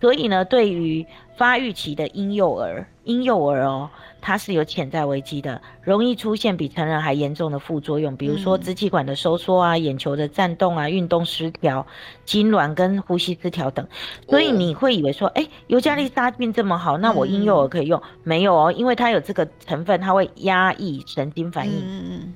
[0.01, 3.91] 所以呢，对于发育期的婴幼儿，婴幼儿哦。
[4.27, 11.87] 它是有潜在危机的，容易出现比成人还严重的副作用，比如说支气管的收缩啊、眼球的颤动啊、运动失调、
[12.25, 13.87] 痉挛跟呼吸失调等。
[14.27, 18.01] 所以你会以为说，哎、欸，尤加利杀菌这么好，那我婴幼儿可以用？
[18.01, 21.75] 嗯、没有哦，因为它有这个成分，它会压抑神经反应。
[21.85, 22.35] 嗯嗯。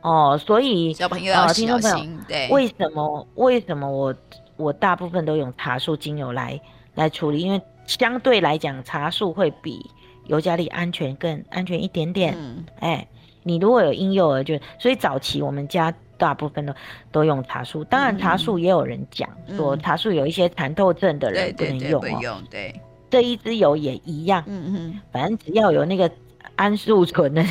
[0.00, 2.18] 哦，所以小朋友要小心。
[2.26, 2.48] 对。
[2.50, 3.28] 为什么？
[3.36, 4.12] 为什么我
[4.56, 6.60] 我大部分都用茶树精油来
[6.96, 7.38] 来处理？
[7.38, 9.88] 因为相对来讲，茶树会比。
[10.26, 12.36] 尤加利安全更安全一点点，
[12.78, 13.06] 哎、
[13.42, 16.72] 你如果有婴幼儿就，所以早期我们家大部分都
[17.10, 17.82] 都用茶树。
[17.84, 22.02] 当然，茶树也有人讲、嗯、说茶树有一些蚕豆症的人不能用哦。
[22.02, 22.80] 对，对，对，
[23.10, 24.42] 这一支油也一样。
[24.46, 26.10] 嗯嗯，反正只要有那个
[26.56, 27.44] 桉树醇的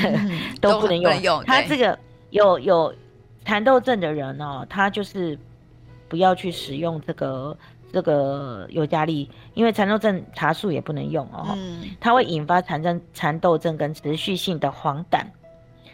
[0.59, 1.11] 都不能用。
[1.11, 1.97] 能用它这个
[2.29, 2.93] 有有
[3.43, 5.37] 蚕豆症的人哦，他就是
[6.07, 7.57] 不要去使用这个。
[7.91, 15.21] 这个尤加利，因为蚕豆症茶树也不能用哦，嗯、它会引发蚕症、蚕豆症跟持续性的黄疸。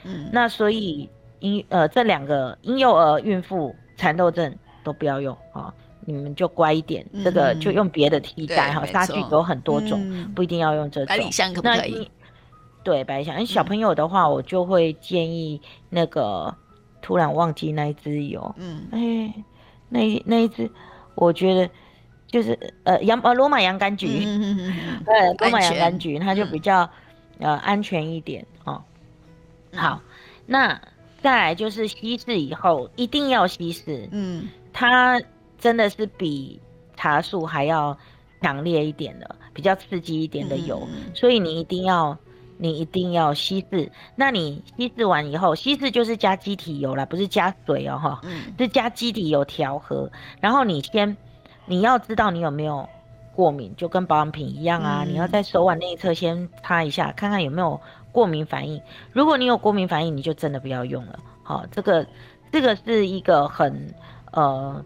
[0.04, 8.86] 嗯，那所以婴呃这两个婴幼儿、孕妇蚕豆症都不要用啊、哦，你们就乖一点，嗯、这个就用别的替代哈。
[8.86, 11.08] 杀菌有很多种，嗯、不一定要用这种。
[11.08, 12.10] 百里香可不可以？
[12.84, 13.44] 对，百里香。
[13.44, 16.56] 小朋友的话，我就会建议那个，
[17.02, 18.54] 突然忘记那一支油。
[18.58, 19.34] 嗯，哎，
[19.90, 20.70] 那那一支，
[21.16, 21.68] 我觉得。
[22.30, 24.74] 就是呃洋呃罗马洋甘菊，嗯、
[25.06, 26.84] 对罗马洋甘菊，它就比较、
[27.40, 28.84] 嗯、呃安全一点哦。
[29.74, 30.02] 好，
[30.46, 30.80] 那
[31.22, 35.22] 再来就是稀释以后一定要稀释，嗯，它
[35.58, 36.60] 真的是比
[36.98, 37.98] 茶树还要
[38.42, 42.18] 强烈一点的，比较刺激一点的油，嗯、所以你一定要
[42.58, 43.90] 你一定要稀释。
[44.16, 50.12] 那你稀释完以后，稀释就是加基体油啦，不是加水哦哈，嗯，是加基体油调和，
[50.42, 51.16] 然后你先。
[51.68, 52.88] 你要知道你有没有
[53.36, 55.04] 过敏，就跟保养品一样啊。
[55.06, 57.80] 嗯、你要在手腕内侧先擦一下，看看有没有
[58.12, 58.82] 过敏反应。
[59.14, 61.20] 如果你有过敏反应，你就真的不要用了。
[61.44, 62.08] 好，这个
[62.52, 63.94] 这个是一个很
[64.32, 64.84] 呃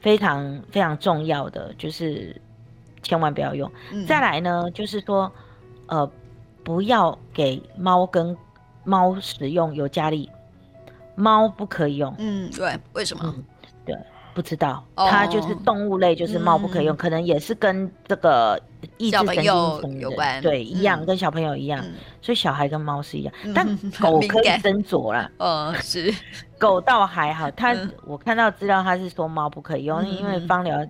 [0.00, 2.40] 非常非常重要的，就是
[3.02, 3.70] 千万不要用。
[3.92, 5.30] 嗯、再来呢，就是说
[5.86, 6.10] 呃
[6.64, 8.36] 不要给猫跟
[8.82, 10.28] 猫使用尤加利，
[11.14, 12.14] 猫不可以用。
[12.18, 13.34] 嗯，对，为什么？
[14.34, 18.60] 不知道，它就是动物类，就是猫不可以用，可能也是跟这个
[18.98, 19.44] 抑制神经
[20.00, 21.82] 有关，对，一样，跟小朋友一样，
[22.20, 23.64] 所以小孩跟猫是一样，但
[24.00, 25.30] 狗可以斟酌啦。
[25.38, 26.12] 嗯，是，
[26.58, 30.84] 狗倒还好，它我看到资料，它是说猫不可以用，因为芳疗。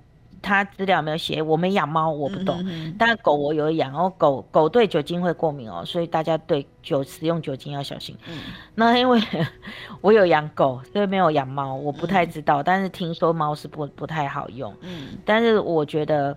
[0.45, 2.57] 他资料没有写，我没养猫，我不懂。
[2.61, 8.15] 嗯、哼哼但狗我有养，然后狗狗对酒精会过敏哦，所以大家对酒使用酒精要小心。
[8.29, 8.39] 嗯、
[8.75, 9.19] 那因为
[10.03, 12.61] 我有养狗，所以没有养猫，我不太知道。
[12.61, 14.73] 嗯、但是听说猫是不不太好用。
[14.83, 16.37] 嗯，但是我觉得，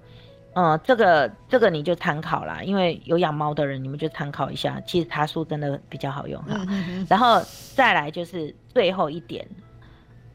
[0.53, 4.81] 嗯，这个这个你就参考啦，因为有养猫的人，你们就参考一下。
[4.87, 6.53] 其实茶树真的比较好用哈。
[6.53, 7.41] 嗯、哼哼然后
[7.75, 9.45] 再来就是最后一点，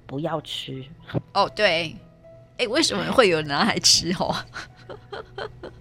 [0.07, 0.85] 不要吃。
[1.33, 1.97] 哦，对。
[2.63, 4.35] 哎，为什么会有人拿来吃哦？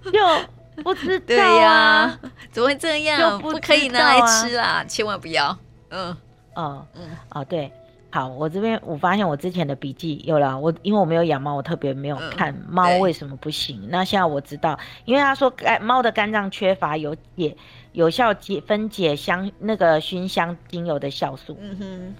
[0.11, 2.19] 就不知道、啊、对呀、啊，
[2.51, 3.39] 怎么会这样？
[3.39, 5.55] 不，不可以拿来吃啦，千万不要。
[5.89, 6.15] 嗯
[6.55, 7.71] 嗯嗯哦，对，
[8.09, 13.79] 好，我这边我发现我之前的笔记有了，我因为我没有养猫，我特别没有看猫为什么不行。
[13.83, 17.55] 嗯、那现在我知道，因为他说肝猫的肝脏缺乏有解
[17.91, 22.15] 有效解分解香那个熏香精油的酵素，嗯哼，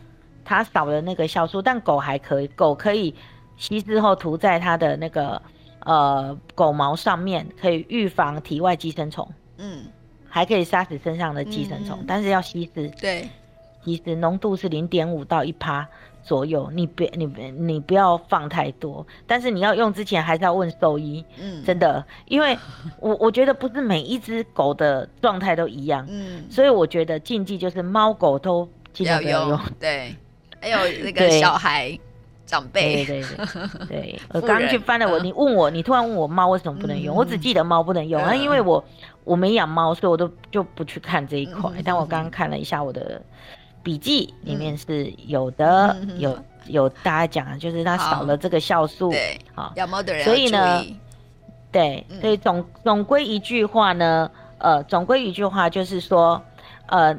[0.45, 3.15] 它少了那个酵素，但狗还可以，狗可以。
[3.57, 5.41] 稀释后涂在它的那个
[5.79, 9.27] 呃狗毛上面，可以预防体外寄生虫。
[9.57, 9.83] 嗯，
[10.27, 12.89] 还可以杀死身上的寄生虫，嗯、但是要稀释。
[12.99, 13.29] 对，
[13.85, 15.87] 稀释浓度是零点五到一趴
[16.23, 21.23] 左右，你别你你不要放太多，但是你要用之前还是要问兽医。
[21.39, 22.57] 嗯，真的，因为
[22.99, 26.05] 我我觉得不是每一只狗的状态都一样。
[26.09, 29.59] 嗯，所以我觉得禁忌就是猫狗都尽量不要用。
[29.79, 30.15] 对，
[30.59, 31.99] 还有那个小孩。
[32.51, 33.05] 长辈。
[33.05, 38.83] 对对对对，我 刚刚去翻了我，你问我，你突然问我猫为什么不能用，我只记得猫不能用啊，因为我
[39.23, 41.71] 我没养猫，所以我都就不去看这一块。
[41.85, 43.21] 但我刚刚看了一下我的
[43.81, 46.37] 笔记，里面是有的，有
[46.67, 49.71] 有大家讲，就是它少了这个酵素，对，好。
[49.77, 50.85] 养猫的人，所以呢，
[51.71, 56.41] 对，所以总总归一句话呢，呃，总归一句话就是说，
[56.87, 57.17] 呃。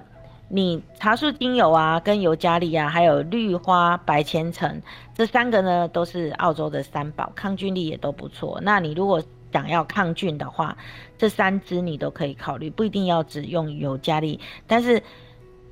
[0.54, 4.82] 你茶树精油啊，跟尤加利啊，还有绿花白千层
[5.14, 8.60] 这三个呢，都是澳洲的三宝，抗菌力也都不错。
[8.62, 10.76] 那你如果想要抗菌的话，
[11.16, 14.38] 这三支你都可以考虑，不一定要只用尤加利。
[14.66, 15.02] 但是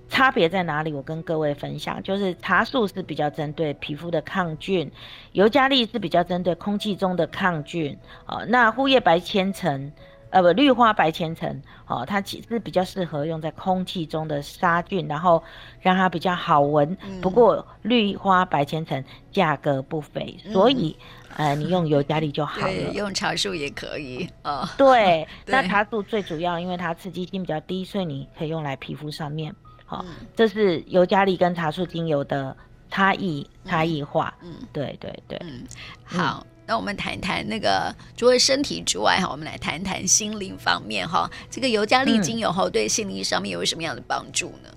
[0.09, 0.95] 差别在哪里？
[0.95, 4.91] 我跟各位分享，就是茶树是比较针对皮肤的抗菌，
[5.33, 7.99] 尤加利是比较针对空气中的抗菌。
[8.27, 9.93] 哦，那护叶白千层。
[10.31, 15.43] 呃不，绿花白千层，哦，它其实比较适合用在空气中的杀菌，然后
[15.81, 16.97] 让它比较好闻。
[17.03, 20.97] 嗯、不过绿花白千层价格不菲，嗯、所以
[21.37, 22.73] 呃，你用尤加利就好了。
[22.93, 24.69] 用茶树也可以哦。
[24.77, 29.55] 对， 对那茶树最主要，因为它刺激性比较低，所以你可以用来皮肤上面。
[29.85, 32.57] 好、哦，嗯、这是尤加利跟茶树精油的
[32.89, 34.33] 差异差异化。
[34.43, 35.37] 嗯，对对对。
[35.43, 35.65] 嗯，
[36.05, 36.47] 好。
[36.71, 41.29] 那我们谈谈那个除了身体之外哈，我们来谈谈心灵方面哈。
[41.51, 44.71] 这个尤加利精油哈，对心灵上面有什么样的帮助呢？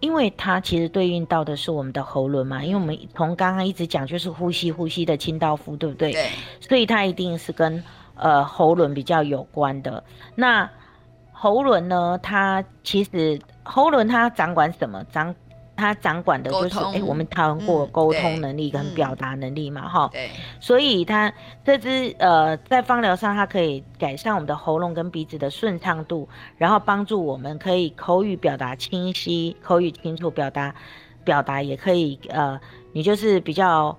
[0.00, 6.10] 因为它其实对应到的是我们的喉轮嘛，因为我们从刚刚一直讲就是呼吸呼吸的清道夫，对不对？
[6.10, 6.28] 对。
[6.58, 7.80] 所以它一定是跟
[8.16, 10.02] 呃喉轮比较有关的。
[10.34, 10.68] 那
[11.30, 12.18] 喉轮呢？
[12.20, 15.04] 它其实喉轮它掌管什么？
[15.12, 15.32] 掌
[15.76, 20.10] 它掌管的就是哎、欸，我们谈过沟通能力跟表达能力嘛，哈、嗯。
[20.12, 20.30] 对。
[20.58, 21.32] 所以他
[21.64, 30.74] 这支呃，在芳疗上，它可以改善我们的喉咙跟鼻子的顺畅度，然后帮助我们可以口语表达清晰，口语清楚表达，
[31.24, 32.58] 表达也可以呃，
[32.92, 33.96] 你就是比较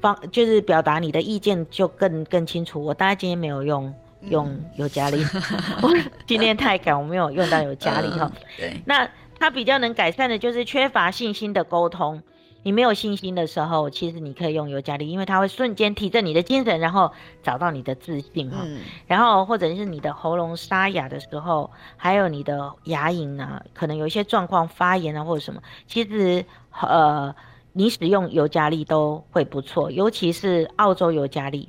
[0.00, 2.82] 方，就是表达你的意见就更更清楚。
[2.84, 3.94] 我大概今天没有用。
[4.22, 5.22] 用尤加利，
[5.82, 5.94] 我
[6.26, 8.28] 今天太赶，我没有用到尤加利哈。
[8.56, 12.22] 对，那它比较能改善的就是缺乏信心的沟通。
[12.62, 18.66] 你没有信心的时候，其实你可以用尤加利，因为它会瞬间提振你的精神，然后找到你的自信哈。
[19.06, 26.44] 然后或者是你的喉咙沙哑的时候，还有你的牙龈啊，可能有一些状况发炎啊或者什么，其实
[26.80, 27.32] 呃，
[27.72, 31.68] 你使用尤加利都会不错，尤其是澳洲尤加利。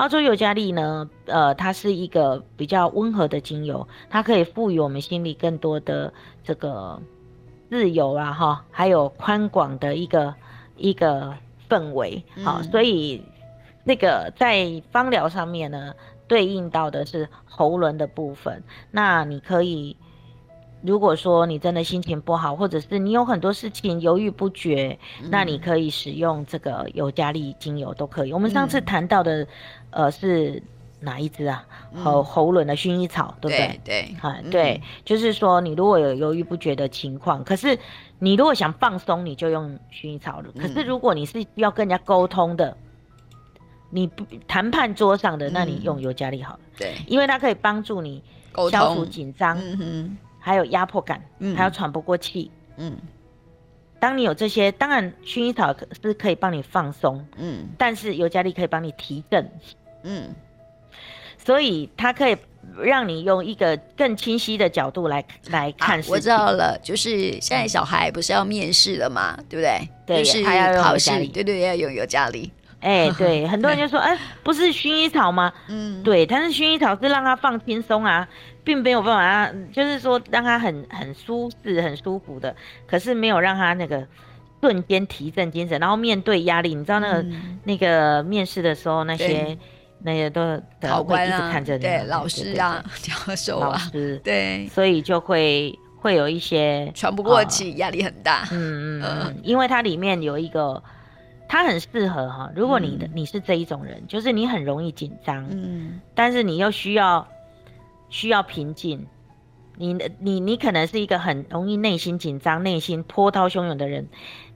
[0.00, 6.10] 澳洲尤加利呢，呃，它是一个比较温和的精油，它可以赋予我们心里更多的
[6.42, 6.98] 这个
[7.68, 10.34] 自由啊，哈，还有宽广的一个
[10.78, 11.34] 一个
[11.68, 13.22] 氛围，好，嗯，所以
[13.84, 15.92] 那个在芳疗上面呢，
[16.26, 19.94] 对应到的是喉轮的部分，那你可以。
[20.82, 28.32] 如果说你真的心情不好，或者是你有很多事情犹豫不决，嗯、那你可以使用这个尤加利精油都可以。
[28.32, 29.42] 我们上次谈到的，
[29.90, 30.62] 嗯、呃，是
[31.00, 31.64] 哪一支啊？
[32.02, 33.80] 喉喉轮的薰衣草，对不对？
[33.84, 37.78] 对，啊，对，就是说你如果有犹豫不决的情况，可是
[38.18, 40.42] 你如果想放松，你就用薰衣草。
[40.58, 42.74] 可是如果你是要跟人家沟通的，
[43.90, 46.60] 你不谈判桌上的，那你用尤加利好了。
[46.78, 48.22] 对，因为它可以帮助你
[48.70, 49.58] 消除紧张。
[49.58, 50.16] 嗯哼。
[50.40, 52.96] 还有压迫感，嗯，还有喘不过气，嗯。
[54.00, 59.50] 当你有这些，当然薰衣草是可以帮你放松，嗯，但是尤加利可以帮你提振，
[60.02, 60.34] 嗯。
[61.36, 62.36] 所以它可以
[62.82, 69.88] 让你用一个更清晰的角度来来看我知道了，就是现在小孩不是要面试了嘛，对不对？
[70.06, 72.52] 对，就要考试，对对，要用尤加利。
[72.80, 75.52] 哎、欸，对， 很多人就说，哎、欸，不是薰衣草吗？
[75.68, 78.26] 嗯，对，但是薰衣草是让他放轻松啊，
[78.64, 82.54] 并没有办法让，就是说让他很很舒适、很舒服的，
[82.86, 84.06] 可是没有让他那个
[84.62, 89.58] 瞬间提振精神，然后面对压力，你知道那个、嗯、那个面试的时候，那些
[90.02, 100.82] 那些都考官一直看着你，对，老师啊，教授 啊，老师，对，所以就会会有一些喘不过气，压、呃、力很大，嗯嗯嗯，因为它里面有一个。
[101.50, 107.26] 它很适合哈，如果你的、嗯、你是这一种人，就是你很容易紧张，嗯，但是你又需要
[108.08, 109.04] 需要平静，
[109.76, 114.08] 你你你可能是一个很容易内心紧张、内心波涛汹涌的人，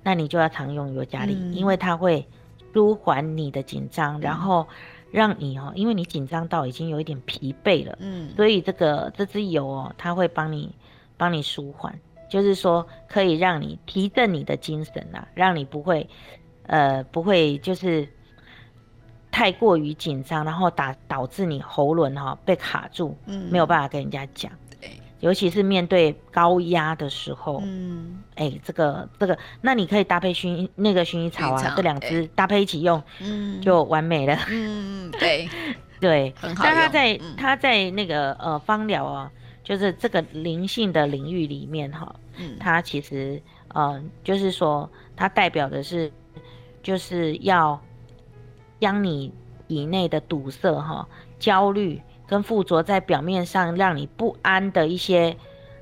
[0.05, 2.25] 那你就要常用尤加利，嗯、因为它会
[2.73, 4.65] 舒缓你的紧张，嗯、然后
[5.11, 10.73] 让你哦，因为你紧张到已经有一点疲惫了，嗯，所以这个这支油哦，它会帮你
[11.17, 11.93] 帮你舒缓，
[12.31, 16.09] 就是说可以让你提振你的精神啊，让你不会。
[16.66, 18.09] 呃，不会，就是
[19.31, 24.50] 太过于紧张，然后打导致你喉咙哈被卡住，嗯，没有办法跟人家讲，
[24.81, 35.48] 对，尤其是面对高压的时候，嗯，哎、欸，这个这个，那你可以搭配薰那个薰衣草啊，这两支搭配一起用，嗯，就完美了，嗯，对，
[36.00, 36.64] 对，很好。
[36.64, 39.31] 但他在他在那个呃芳疗啊，
[39.62, 46.11] 就是这个灵性的领域里面哈，嗯，它其实呃就是说它代表的是。
[46.85, 47.81] 就是要
[48.79, 49.35] 将你
[49.66, 51.09] 以内的堵塞、哈
[51.40, 55.37] 焦虑跟附着在表面上，让你不安的一些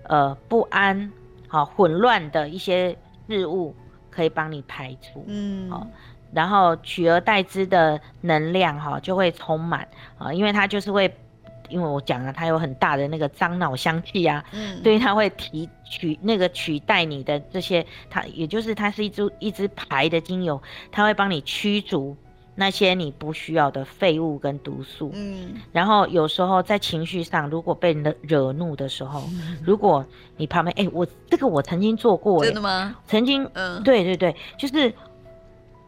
[0.05, 1.13] 呃不安、
[1.49, 2.97] 好混乱的一些
[3.29, 3.75] 事物，
[4.11, 5.87] 可以帮你排除，嗯，好，
[6.33, 9.87] 然后取而代之的能量哈就会充满
[10.17, 11.15] 啊，因为它就是会。
[11.73, 22.17] 因为我讲了，它有很大的那个樟脑香气啊，嗯，所以它会提取那个取代你的这些，它也就是它是一支一支牌的精油，它会帮你驱逐
[22.55, 30.05] 那些你不需要的废物跟毒素，嗯，然后有时候在情绪上，如果被惹惹怒的时候，嗯、 如果
[30.37, 32.95] 你旁边，哎、欸，我这个我曾经做过，真的吗？
[33.07, 34.93] 曾经，嗯，对对对，就是。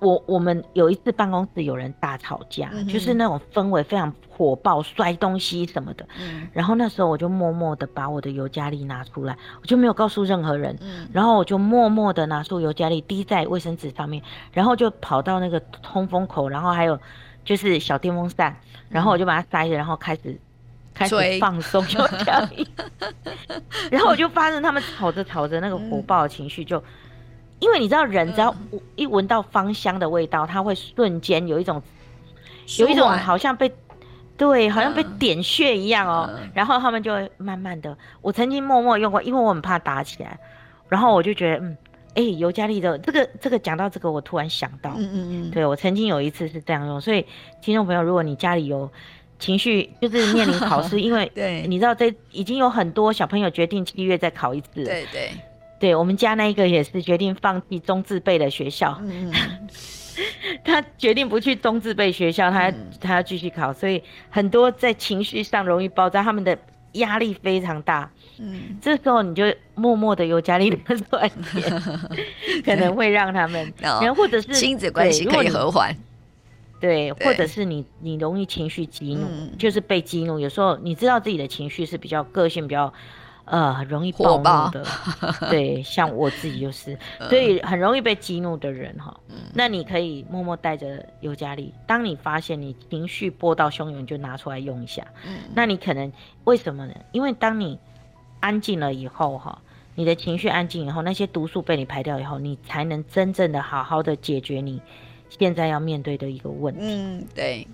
[0.00, 6.06] 我我们有一次办公室有人大吵架，嗯、就是那种氛围非常火爆，摔东西什么的。
[6.18, 10.76] 嗯，然后那时候我就默默的把我的尤加利拿出来，我就没有告诉任何人。
[10.80, 14.22] 嗯，然后我就默默的拿出尤加利滴在卫生纸上面，
[14.52, 16.98] 然后就跑到那个通风口，然后还有
[17.44, 18.54] 就是小电风扇，
[18.88, 20.38] 然后我就把它塞着，然后开始
[20.92, 22.68] 开始放松尤加利，
[23.90, 26.82] 然后我就发现他们吵着吵着，那个火爆的情绪就，
[27.64, 28.54] 因为你知道人只要
[28.94, 31.82] 一闻到芳香的味道，他会瞬间有一种
[32.78, 33.72] 有一种好像被
[34.36, 40.38] 对，好像被点穴一样哦，然后他们就会慢慢的，我曾经默默用过，因为我很怕打起来，
[40.88, 41.76] 然后我就觉得嗯。
[42.16, 47.26] 哎、欸，尤加利的这个这个讲到这个，我突然想到，嗯嗯嗯，对我曾经有一次是这样用，所以
[47.60, 48.88] 听众朋友，如果你家里有
[49.40, 55.32] 情绪，就是面临考试， 因为对，你知道这已经有很多小朋友决定七月再考一次，对对，
[55.80, 59.32] 对我们家那一个也是决定放弃中字辈的学校，嗯，
[60.64, 66.56] 他决定不去中字辈学校，他他要继续考，所以很多在情绪上容易爆炸，他们的
[66.92, 68.10] 压力非常大。
[68.38, 69.44] 嗯，这时候你就
[69.74, 71.82] 默默的有家里的酸甜，
[72.64, 75.94] 可能会让他们， 然后或者是亲子关系可以和缓，
[76.80, 79.26] 对，或者是你你容易情绪激怒，
[79.58, 80.38] 就是被激怒。
[80.40, 82.92] 有时候你知道自己的情绪是比较个性比较
[83.44, 84.84] 呃容易暴怒的，
[85.50, 89.14] 对，像我自己就是， 所以很容易被激怒的人哈。
[89.52, 95.06] 那你可以默默带着尤加利，当你发现你情绪波涛汹涌，就拿出来用一下。
[95.26, 96.10] 嗯那你可能
[96.44, 96.94] 为什么呢？
[97.12, 97.78] 因为当你
[98.40, 99.58] 安静了以后，哈，
[99.94, 104.80] 你的情绪安静以后，那些毒素被你排掉以后，你才能真正的好好的解决你
[105.28, 106.80] 现在要面对的一个问题。
[106.82, 107.66] 嗯，对，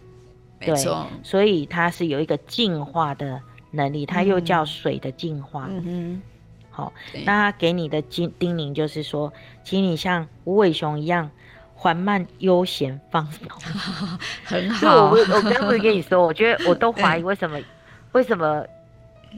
[0.58, 1.06] 没错。
[1.22, 3.40] 所以它是有一个进化的
[3.70, 5.66] 能力，它又叫水的净化。
[5.68, 6.22] 嗯哼。
[6.70, 6.92] 好，
[7.24, 9.32] 那他给你的叮叮咛就是说，
[9.64, 11.30] 请你像无尾熊一样
[11.74, 13.46] 缓慢、悠闲、放松。
[14.44, 15.10] 很好。
[15.10, 17.60] 我我刚不是跟你说，我觉得我都怀疑为什么，
[18.12, 18.64] 为什么？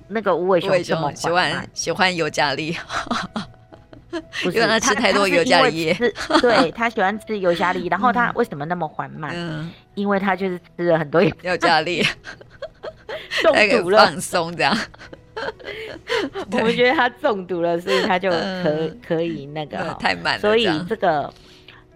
[0.09, 2.74] 那个无尾熊这么喜欢喜欢尤加利，
[4.43, 5.93] 不是因为他吃太多尤加利，
[6.41, 9.33] 对他喜欢吃尤加利，然后他 为什么那么缓慢？
[9.35, 12.03] 嗯，因为他就是吃了很多尤加利，
[13.43, 14.76] 中毒了，放松这样。
[16.53, 20.41] 我们觉得他中毒了，所以他就可可以那个太慢了。
[20.41, 21.33] 所以这个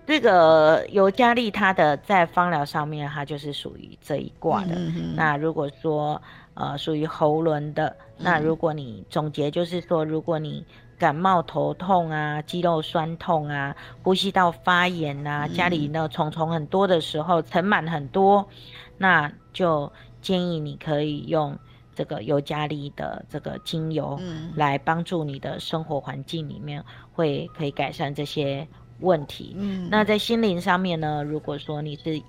[0.06, 4.76] 这个尤加利，它的在芳疗上面，它就是属于这一卦的。
[5.14, 6.20] 那如果说。
[6.58, 7.94] 呃，属于喉轮的。
[8.16, 10.64] 那如果你总结，就是说，如果你
[10.98, 18.48] 感冒、头痛啊、肌肉酸痛啊、呼吸道发炎啊，家里呢虫虫很多的时候，尘螨很多，
[18.96, 19.92] 那就
[20.26, 21.56] 建议你可以用
[21.94, 24.18] 这个尤加利的这个精油
[24.56, 28.66] 来帮助你的生活环境里面，会可以改善这些
[29.00, 29.54] 问题。
[29.56, 32.20] 嗯，那在心灵上面呢，如果说你是。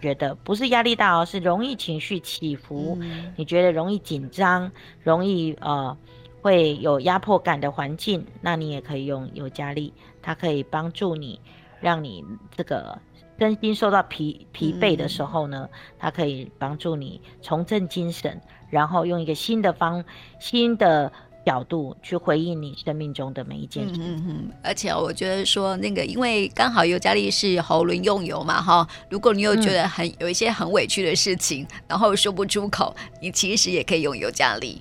[0.00, 2.98] 觉得不是压力大哦，是容易情绪起伏。
[3.00, 4.70] 嗯、你觉得容易紧张，
[5.02, 5.96] 容易呃
[6.42, 9.90] 会有压迫感的环境，那你也可以用尤加利，
[10.20, 11.40] 它可以帮助你，
[11.80, 12.22] 让你
[12.54, 12.98] 这个
[13.38, 20.04] 身心受到疲疲惫的时候呢，嗯、它可以帮助你重振精神，然后用一个新的方
[20.38, 21.12] 新的。
[21.46, 34.80] 角度去回应你生命中的每一件事，嗯嗯，而且我觉得说那个，因为刚好尤加利是喉轮用油嘛，哈，如果你有觉得很、嗯、有一些很委屈的事情，然后说不出口，你其实也可以用尤加利。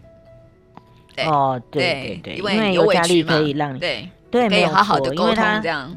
[1.14, 5.94] 对哦，对对对，因为尤加利可以让你对对可以好好的沟通这样。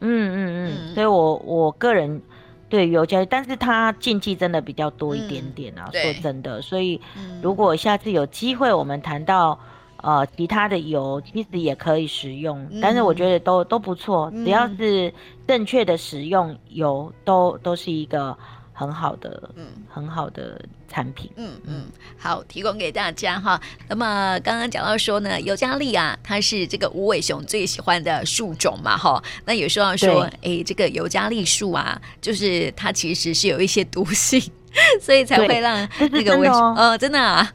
[0.00, 2.20] 嗯嗯嗯，嗯所以我我个人
[2.68, 7.00] 对尤加利，但是它禁忌真的比较多一点点啊，嗯、说真的，所以
[7.42, 9.58] 如果下次有机会，我们谈到。
[10.06, 15.10] 呃，其他的油其实也可以使用，嗯、但是我觉得都都不错，嗯、只要是
[15.46, 18.36] 正确的使用油，都都是一个
[18.76, 21.30] 很好的，嗯，很好的产品。
[21.36, 21.84] 嗯嗯，
[22.18, 23.58] 好，提供给大家哈。
[23.88, 29.22] 那么刚刚讲到说呢，尤加利啊，它是这个无尾熊最喜欢的树种嘛，哈。
[29.46, 34.42] 那有时候说，哎对，这个尤加利树啊，就是它其实是有一些毒性，
[35.00, 37.48] 所以才会让这个尾熊， 呃，真的啊。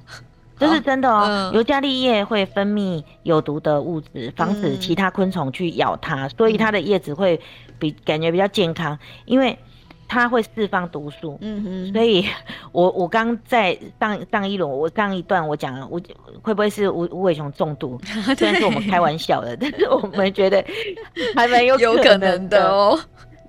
[0.58, 7.40] 这是真的哦，嗯、尤加利叶会分泌有毒的物质，防止其他昆虫去咬它，嗯、所以它的叶子会
[7.80, 9.58] 比感觉比较健康，因为
[10.10, 11.38] 它会释放毒素。
[11.40, 12.26] 嗯哼，所以
[12.74, 16.02] 我我刚在上上一轮，我上一段我讲了，我
[16.42, 17.98] 会不会是吴吴伟雄中毒？
[18.36, 20.66] 虽然是我们开玩笑的，但是我们觉得
[21.36, 23.00] 还蛮有有可能的哦。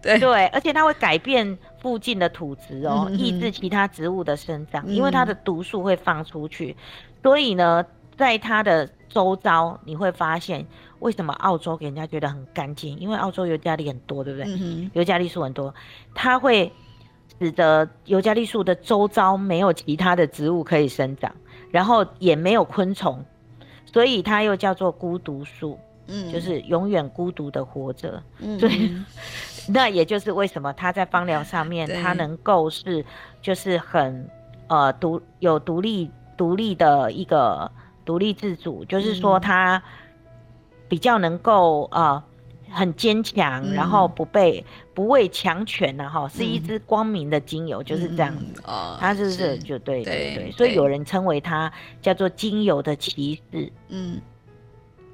[0.03, 6.77] 对对，而且它会改变附近的土质哦，嗯、抑制其他植物的生长，嗯、因为它的毒素会放出去。
[7.23, 7.85] 所以呢，
[8.17, 10.67] 在它的周遭，你会发现
[11.01, 12.99] 为什么澳洲给人家觉得很干净？
[12.99, 14.91] 因为澳洲尤加利很多，对不对？
[14.95, 15.75] 尤加利树很多，
[16.15, 16.73] 它会
[17.39, 21.35] 使得尤加利树的周遭没有其他的植物可以生长，
[21.71, 23.25] 然后也没有昆虫，
[23.85, 25.79] 所以它又叫做孤独树。
[26.07, 28.23] 嗯，就是永远孤独的活着。
[28.39, 28.71] 嗯，对。
[29.69, 33.05] 那也就是为什么它在芳疗上面，它能够是
[33.43, 34.29] 就是很
[34.69, 36.11] 呃独有独立。
[36.37, 37.71] 独立的一个
[38.03, 39.83] 独立自主，就是说他
[40.91, 42.23] 比较能够呃
[42.71, 44.63] 很坚强，嗯、然后不被
[44.93, 48.61] 不畏强权然后是一支光明的精油，嗯、就是这样子。
[48.67, 49.57] 哦，他是不是。
[49.59, 51.73] 就对对对，所以有人称为他
[52.03, 53.73] 叫做精油的骑士。
[53.89, 54.21] 嗯。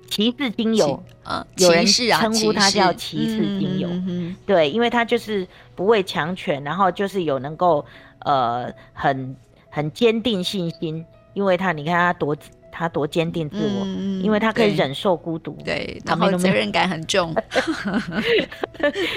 [0.08, 3.88] 骑士精油啊，有人称呼它叫骑士精油，
[4.46, 7.84] 对，因为它就是不畏强权，然后就是有能够
[8.20, 9.36] 呃很
[9.68, 11.04] 很坚定信心，
[11.34, 12.36] 因为他你看他多
[12.78, 17.34] 他多坚定自我，嗯、因为他可以忍受孤独，对，然后责任感很重，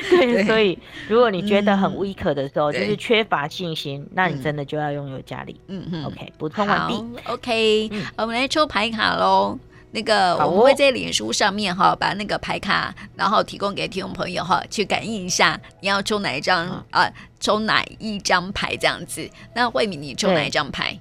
[0.10, 0.80] 对，所以
[1.10, 5.60] 如果你觉得很 weak 的时候，嗯、就是缺乏信心，那你真的就要拥有家里。
[5.68, 9.60] 嗯嗯，OK，补充完毕，OK，、嗯、我们来抽牌卡喽。
[9.92, 17.14] 那个我们会在脸书上面哈，把那个牌卡，然后提供给听众朋友哈，去感应一下，你要抽哪一张啊、呃？
[17.40, 19.28] 抽哪一张牌这样子？
[19.56, 20.96] 那慧敏，你抽哪一张牌？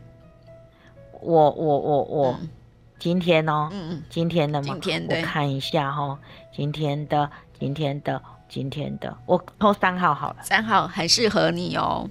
[1.20, 2.48] 我我我我，嗯、
[2.98, 4.68] 今天哦，嗯嗯，今天的吗？
[4.72, 6.18] 今天的，我看一下哈，
[6.54, 12.08] 今天的，今天的，今天的，我抽三号好了，三号很适合你哦，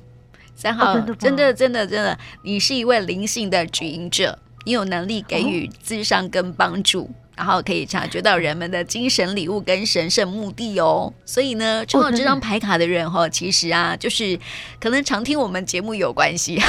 [0.55, 4.39] 三号、哦、真的真的真的，你是一位灵性的指引者。
[4.65, 11.13] 你有能力给予智商跟帮助，哦、然后可以察觉到人们的精神礼物跟神圣目的哦。
[11.23, 14.37] 所以呢，抽到这张牌卡的人哈、哦，其实啊，就是
[14.79, 16.59] 可能常听我们节目有关系。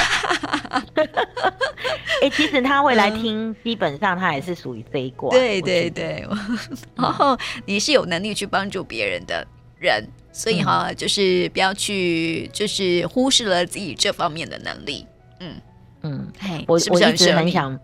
[2.21, 5.29] 哎，其实他会来听，嗯、基本上他也是属于这一卦。
[5.31, 6.27] 对对对，
[6.95, 9.45] 然后你是有能力去帮助别人的
[9.79, 15.07] 人，所以哈、哦，嗯、就是不要去，就是忽视了自己这方面的能力。
[15.39, 15.55] 嗯。
[16.01, 16.31] 嗯，
[16.65, 17.77] 我我一直很想，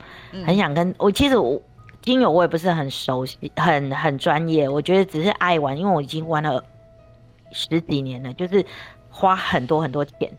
[0.45, 1.61] 很想跟我，其实我
[2.05, 4.69] 精油我也不是很熟悉，很很专业。
[4.69, 6.63] 我觉得只是爱玩，因为我已经玩了
[7.51, 8.63] 十几年了，就是
[9.09, 10.31] 花很多很多钱。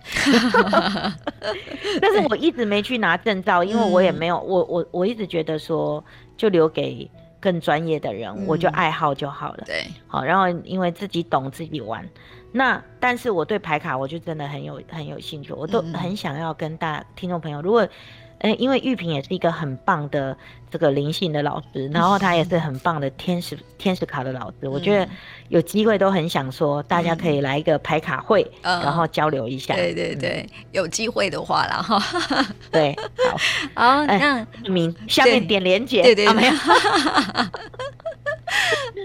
[2.00, 6.02] 但是我一直没去拿证照，因为我也没有，我我我一直觉得说，
[6.36, 7.10] 就留给
[7.40, 9.64] 更专业的人，我就爱好就好了。
[9.66, 12.08] 对，好，然后因为自己懂自己玩。
[12.52, 17.86] 那但是我对牌卡我就真的很有很有兴趣，我都很想要跟大听众朋友，如果，
[18.39, 20.37] 呃，因为玉萍也是一个很棒的
[20.70, 25.09] 这个灵性的老师，然后他也是很棒的天使天使卡的老师，我觉得
[25.49, 29.74] 有机会都很想说，大家可以来一个排卡会，然后交流一下。
[29.74, 32.01] 对对对，有机会的话啦哈。
[32.70, 32.95] 对，
[33.74, 36.53] 好， 好，那明下面点连结，对对，没有。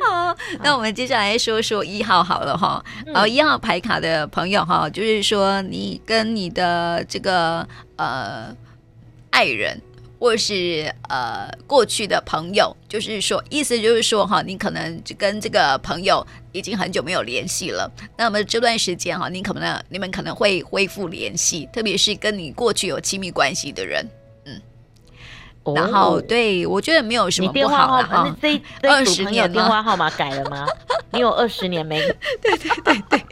[0.03, 2.83] 好，那我们接下来说说一号好了哈。
[3.13, 7.67] 呃，一号牌卡的朋友哈，就是说你跟你的这个
[7.97, 8.55] 呃
[9.31, 9.81] 爱人，
[10.19, 17.91] 或是呃过去的朋友，就是说意思就是说哈，你可能跟这个朋友已经很久没有联系了。
[18.15, 24.07] 那么这段时间哈，你可能你们可能会恢复联系，特别是跟你过去有亲密关系的人。
[24.45, 24.61] 嗯
[25.75, 28.35] 然后，对，我觉得没有什么不好的哈。
[28.41, 28.59] 这
[28.89, 30.65] 二十年电话号码改了吗？
[31.11, 31.99] 你有二十年没？
[32.41, 33.23] 对对对对。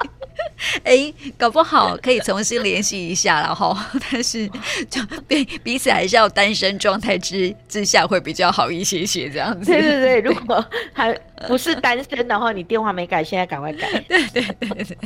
[0.83, 3.75] 哎，搞不好可以重新联系一下然后。
[4.11, 4.47] 但是
[4.89, 9.71] 就彼彼此还是要单身状态之之下会比较好一些些这样子。
[9.71, 10.63] 对对 对，如果
[10.93, 11.13] 还
[11.47, 13.99] 不是单身的话，你电话没改，现在赶快改。
[14.07, 14.97] 对对对对。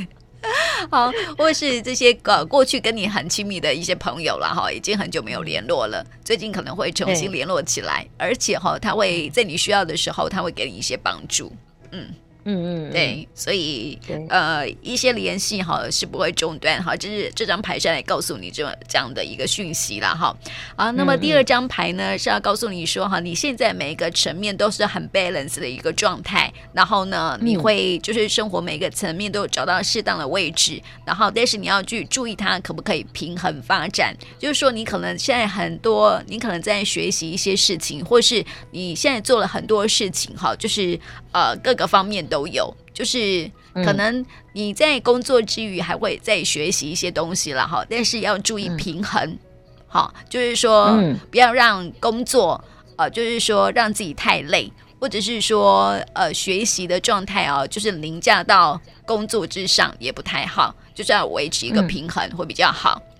[0.90, 11.50] 好，或是这些呃过去跟你很亲密的一些朋友了哈，已经很久没有联络了，最近可能会重新联络起来，而且哈，他会在你需要的时候，他会给你一些帮助，
[11.92, 12.08] 嗯。
[12.44, 20.36] 嗯嗯，对，所以呃，一些联系哈是不会中断哈，就是这张牌上来告诉你这这样的一个讯息了哈。
[20.76, 40.98] 啊，那么第二张牌呢是要告诉你说哈，你现在每一个层面都是很 balance 的一个状态，然后呢，你会就是生活每个层面都有找到适当的位置，然后但是你要去注意它可不可以平衡发展，就是说你可能现在很多，你可能在学习一些事情，或是你现在做了很多事情哈，就是
[41.32, 49.38] 呃各个方面都有，就是可能你在工作之余还会再学习一些东西了哈，但是要注意平衡，
[49.86, 50.98] 好，就是说
[51.30, 52.60] 不要让工作
[52.96, 54.68] 呃，就是说让自己太累，
[54.98, 63.00] 或者是说呃学习的状态啊，就是凌驾到工作之上也不太好，就是要维持一个平衡会比较好。
[63.00, 63.13] 嗯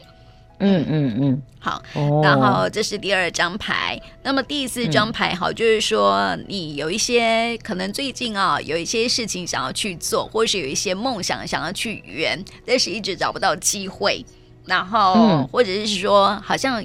[0.59, 1.83] 嗯嗯嗯，好，
[2.23, 14.25] 然后这是第二张牌，那么第四张牌好，就是说你有一些可能最近啊有一些事情想要去做，或是有一些梦想想要去圆，但是一直找不到机会，
[14.65, 16.85] 然后或者是说好像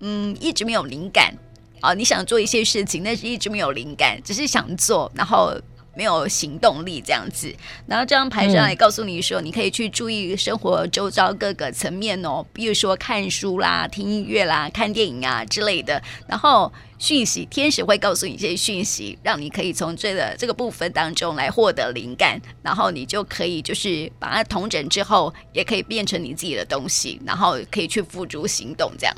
[0.00, 1.34] 嗯一直没有灵感
[1.82, 5.52] 哦，你想做一些事情，但是一直没有灵感，只是想做，然后
[5.94, 7.54] 没有行动力这样子。
[7.86, 16.02] 然后这张牌上也告诉你说，你可以去注意生活周遭各个层面哦，比如说看书啦、听音乐啦、看电影啊之类的。
[16.26, 29.16] 然后讯息，天使会告诉你一些讯息，让你可以从这个这个部分当中来获得灵感，然后你就可以就是把它统整之后，也可以变成你自己的东西，然后可以去付诸行动这样。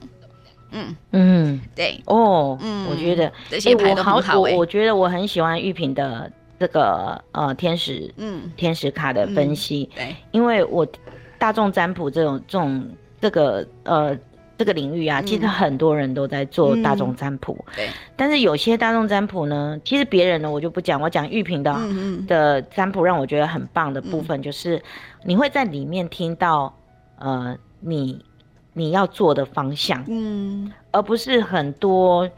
[0.76, 8.50] 嗯嗯，对哦，嗯，我觉得这些牌都很好，欸，我我觉得我很喜欢玉萍的这个呃天使嗯。
[8.56, 10.86] 天使卡的分析，嗯，对，因为我
[11.38, 12.88] 大众占卜这种这种
[13.20, 14.16] 这个呃
[14.56, 24.82] 这个领域啊，其实很多人都在做大众占卜，嗯，对，但是有些大众占卜呢，其实别人呢我就不讲，我讲玉萍的嗯嗯的占卜让我觉得很棒的部分，就是
[25.24, 26.74] 你会在里面听到
[27.18, 28.24] 呃你。
[28.76, 32.28] 你要做的方向，嗯，而不是很多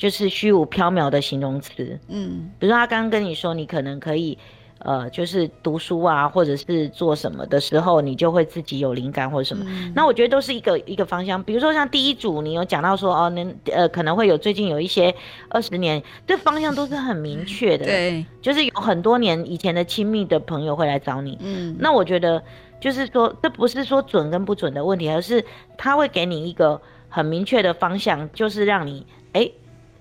[0.00, 4.38] 就是虚无缥缈的形容词，嗯，比如说他刚刚跟你说，你可能可以，
[4.78, 9.62] 呃，就是读书啊，或者是做什么的时候，你就会自己有灵感或者什么。
[9.68, 11.42] 嗯、那我觉得都是一个一个方向。
[11.42, 15.14] 比如说像第一组，你有讲到说，哦，能呃可能会有最近有一些
[15.50, 22.42] 二十年，这方向都是很明确的，对， 就是有很多年以前的亲密的朋友会来找你，嗯，那我觉得。
[22.80, 25.44] 就是说，这不是说准跟不准的问题，而是
[25.76, 26.80] 他会给你一个
[27.10, 29.52] 很明确的方向，就是让你哎、欸、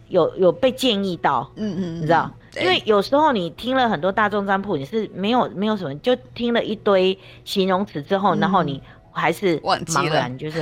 [0.10, 2.30] 有有被建议到，嗯嗯，你知道？
[2.60, 8.82] 因为有时候你听了很多大众占卜，你是没有没有什么，就听了一堆形容词之后，嗯、然后你
[9.12, 10.62] 还是茫然，就是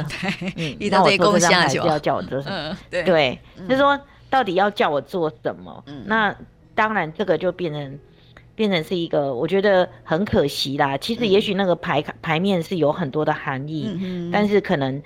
[0.56, 2.56] 嗯， 那我做这张牌就要叫我做什么？
[2.56, 5.84] 嗯、 对，对嗯、就是说到底要叫我做什么？
[5.88, 6.36] 嗯、那
[6.76, 8.00] 当然这个就变成。
[8.58, 10.98] 变成是一个，我觉得很可惜啦。
[10.98, 15.00] 其实也许那个牌、嗯、牌面是有很多的含义，嗯、哼但是可能，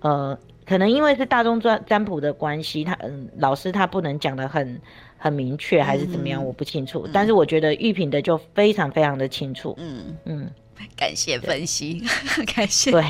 [0.00, 0.36] 呃，
[0.68, 4.80] 可能因为是大众占占卜的关系，他嗯，老师他不能讲的很
[5.16, 7.02] 很明确，还是怎么样，我不清楚。
[7.06, 9.74] 嗯、但是我觉得玉萍的就非常非常的清楚。
[9.78, 10.50] 嗯嗯，
[10.96, 12.02] 感谢分析，
[12.54, 12.90] 感谢。
[12.90, 13.04] 对。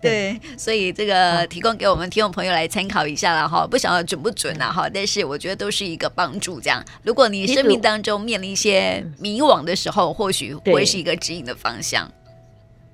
[0.00, 6.60] 对，所以这个提供给我们听众朋友来参考一下了哈，不晓得准不准呐哈，但是我觉得都是一个帮助。
[6.60, 12.08] 这样，如果你生命当中面临一些迷惘的时候，或许会是一个指引的方向。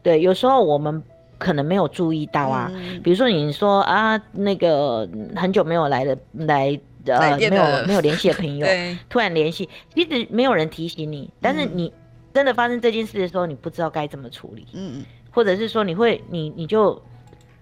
[0.02, 1.02] 对，有时候我们
[1.38, 8.66] 可能没有注意到啊，嗯、比如说你说啊，那个很久没有来的来呃没有没有联系的朋友，
[9.08, 11.92] 突然联系，其实没有人提醒你，但是你
[12.34, 14.66] 真的发生这件事的时候，你不知道该怎么处理。
[14.74, 15.04] 嗯。
[15.30, 17.00] 或者是说你会你你就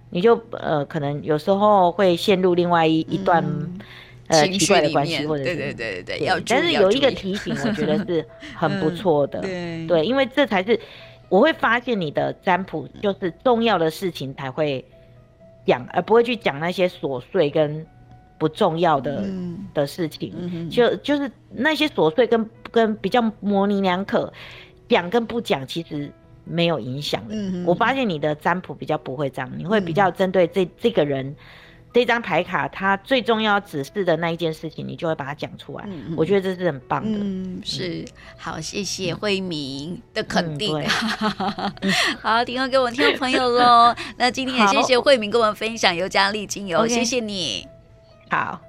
[0.09, 3.79] 你就呃可能有时候会陷入另外一一段、嗯、
[4.29, 8.25] 呃奇怪的关系，或者是对对对对对，但是有一个提醒，我觉得是
[8.55, 10.79] 很不 错的，嗯、对，对，因为这才是
[11.29, 14.85] 我会发现你的占卜就是重要的事情才会
[15.67, 17.87] 讲，而不会去讲那些琐碎跟
[18.39, 24.33] 不重要的、嗯、的事情，嗯、就就是那些琐碎跟跟比较模棱两可，
[24.89, 26.13] 讲跟不讲其实。
[26.49, 27.35] 没有影响的。
[27.35, 31.37] 嗯，我发现你的占卜比较不会这样，你会比较针对这这个人，嗯、
[31.97, 35.85] 这张牌卡它最重要指示的那一件事情，你就会把它讲出来。
[35.89, 37.19] 嗯，我觉得这是很棒的。
[37.19, 38.05] 嗯，是，
[38.37, 40.77] 好，谢谢慧敏的肯定。
[40.77, 43.95] 嗯、 好，提供给我们听众朋友喽。
[44.19, 47.67] 那今天也谢谢慧敏跟我们分享尤加利精油，好谢谢你。
[48.29, 48.66] 好。